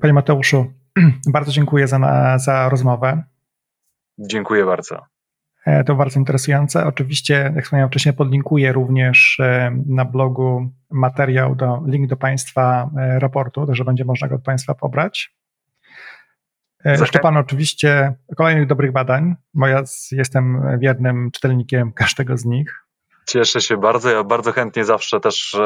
Panie 0.00 0.12
Mateuszu, 0.12 0.72
bardzo 1.32 1.52
dziękuję 1.52 1.88
za, 1.88 1.98
za 2.38 2.68
rozmowę. 2.68 3.24
Dziękuję 4.18 4.64
bardzo. 4.64 5.06
E, 5.66 5.84
to 5.84 5.94
bardzo 5.94 6.18
interesujące. 6.18 6.86
Oczywiście, 6.86 7.52
jak 7.54 7.64
wspomniałem 7.64 7.90
wcześniej, 7.90 8.14
podlinkuję 8.14 8.72
również 8.72 9.40
e, 9.40 9.70
na 9.86 10.04
blogu 10.04 10.70
materiał, 10.90 11.54
do, 11.54 11.82
link 11.86 12.08
do 12.08 12.16
Państwa 12.16 12.90
e, 12.98 13.18
raportu, 13.18 13.66
także 13.66 13.84
będzie 13.84 14.04
można 14.04 14.28
go 14.28 14.34
od 14.34 14.42
Państwa 14.42 14.74
pobrać. 14.74 15.34
Życzę 16.84 17.18
Panu 17.18 17.40
oczywiście 17.40 18.14
kolejnych 18.36 18.66
dobrych 18.66 18.92
badań, 18.92 19.34
bo 19.54 19.66
ja 19.66 19.82
jestem 20.12 20.62
wiernym 20.78 21.30
czytelnikiem 21.30 21.92
każdego 21.92 22.36
z 22.36 22.44
nich. 22.44 22.84
Cieszę 23.28 23.60
się 23.60 23.76
bardzo. 23.76 24.10
Ja 24.10 24.24
bardzo 24.24 24.52
chętnie 24.52 24.84
zawsze 24.84 25.20
też 25.20 25.56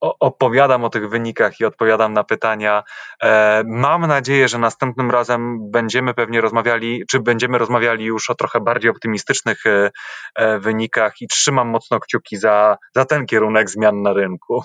opowiadam 0.00 0.84
o 0.84 0.90
tych 0.90 1.08
wynikach 1.08 1.60
i 1.60 1.64
odpowiadam 1.64 2.12
na 2.12 2.24
pytania. 2.24 2.82
E, 3.22 3.62
mam 3.66 4.06
nadzieję, 4.06 4.48
że 4.48 4.58
następnym 4.58 5.10
razem 5.10 5.70
będziemy 5.70 6.14
pewnie 6.14 6.40
rozmawiali, 6.40 7.04
czy 7.10 7.20
będziemy 7.20 7.58
rozmawiali 7.58 8.04
już 8.04 8.30
o 8.30 8.34
trochę 8.34 8.60
bardziej 8.60 8.90
optymistycznych 8.90 9.66
e, 9.66 9.90
e, 10.34 10.58
wynikach 10.58 11.20
i 11.20 11.28
trzymam 11.28 11.68
mocno 11.68 12.00
kciuki 12.00 12.36
za, 12.36 12.78
za 12.94 13.04
ten 13.04 13.26
kierunek 13.26 13.70
zmian 13.70 14.02
na 14.02 14.12
rynku. 14.12 14.62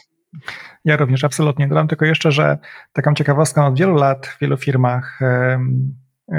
Ja 0.85 0.97
również 0.97 1.23
absolutnie. 1.23 1.67
Dodam 1.67 1.87
tylko 1.87 2.05
jeszcze, 2.05 2.31
że 2.31 2.57
taką 2.93 3.13
ciekawostką 3.13 3.65
od 3.65 3.79
wielu 3.79 3.95
lat 3.95 4.27
w 4.27 4.39
wielu 4.39 4.57
firmach 4.57 5.19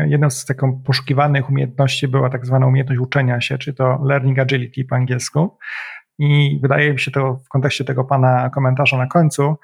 jedną 0.07 0.31
z 0.31 0.45
taką 0.45 0.83
poszukiwanych 0.83 1.51
umiejętności 1.51 2.09
była 2.09 2.31
tak 2.31 2.47
zwana 2.47 2.67
umiejętność 2.67 3.01
uczenia 3.01 3.41
się, 3.41 3.59
czy 3.59 3.75
to 3.75 3.99
learning 4.05 4.39
agility 4.39 4.85
po 4.85 4.97
angielsku. 4.97 5.59
I 6.19 6.59
wydaje 6.63 6.93
mi 6.93 7.01
się 7.01 7.11
to 7.11 7.35
w 7.35 7.49
kontekście 7.49 7.85
tego 7.85 8.05
pana 8.05 8.51
komentarza 8.51 8.99
na 8.99 9.07
końcu, 9.07 9.57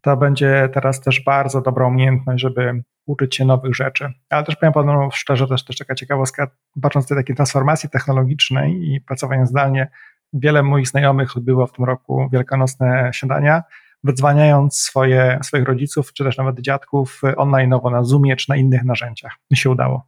to 0.00 0.16
będzie 0.16 0.68
teraz 0.74 1.00
też 1.00 1.24
bardzo 1.24 1.60
dobra 1.60 1.86
umiejętność, 1.86 2.42
żeby 2.42 2.82
uczyć 3.06 3.36
się 3.36 3.44
nowych 3.44 3.74
rzeczy. 3.74 4.12
Ale 4.30 4.44
też 4.44 4.56
powiem 4.56 4.72
panu 4.72 5.10
szczerze, 5.12 5.48
też, 5.48 5.64
też 5.64 5.78
taka 5.78 5.94
ciekawostka, 5.94 6.50
patrząc 6.82 7.10
na 7.10 7.16
takiej 7.16 7.36
transformacji 7.36 7.88
technologicznej 7.88 8.92
i 8.92 9.00
pracowania 9.00 9.46
zdalnie, 9.46 9.90
wiele 10.32 10.62
moich 10.62 10.88
znajomych 10.88 11.36
odbyło 11.36 11.66
w 11.66 11.72
tym 11.72 11.84
roku 11.84 12.28
wielkanocne 12.32 13.10
śniadania, 13.14 13.62
wydzwaniając 14.04 14.76
swoje, 14.76 15.38
swoich 15.42 15.64
rodziców, 15.64 16.12
czy 16.12 16.24
też 16.24 16.36
nawet 16.36 16.60
dziadków 16.60 17.20
online 17.36 17.74
na 17.92 18.04
Zoomie, 18.04 18.36
czy 18.36 18.50
na 18.50 18.56
innych 18.56 18.84
narzędziach. 18.84 19.32
Mi 19.50 19.56
się 19.56 19.70
udało. 19.70 20.06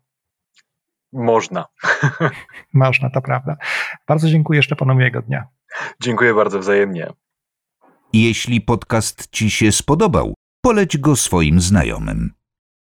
Można. 1.13 1.67
Można, 2.73 3.11
to 3.11 3.23
prawda. 3.23 3.57
Bardzo 4.09 4.29
dziękuję 4.29 4.57
jeszcze 4.57 4.77
panu 4.77 4.95
miłego 4.95 5.23
dnia. 5.23 5.47
Dziękuję 6.01 6.35
bardzo 6.35 6.59
wzajemnie. 6.59 7.13
Jeśli 8.13 8.61
podcast 8.61 9.29
Ci 9.31 9.51
się 9.51 9.73
spodobał, 9.73 10.35
poleć 10.61 10.99
go 10.99 11.17
swoim 11.17 11.61
znajomym. 11.61 12.36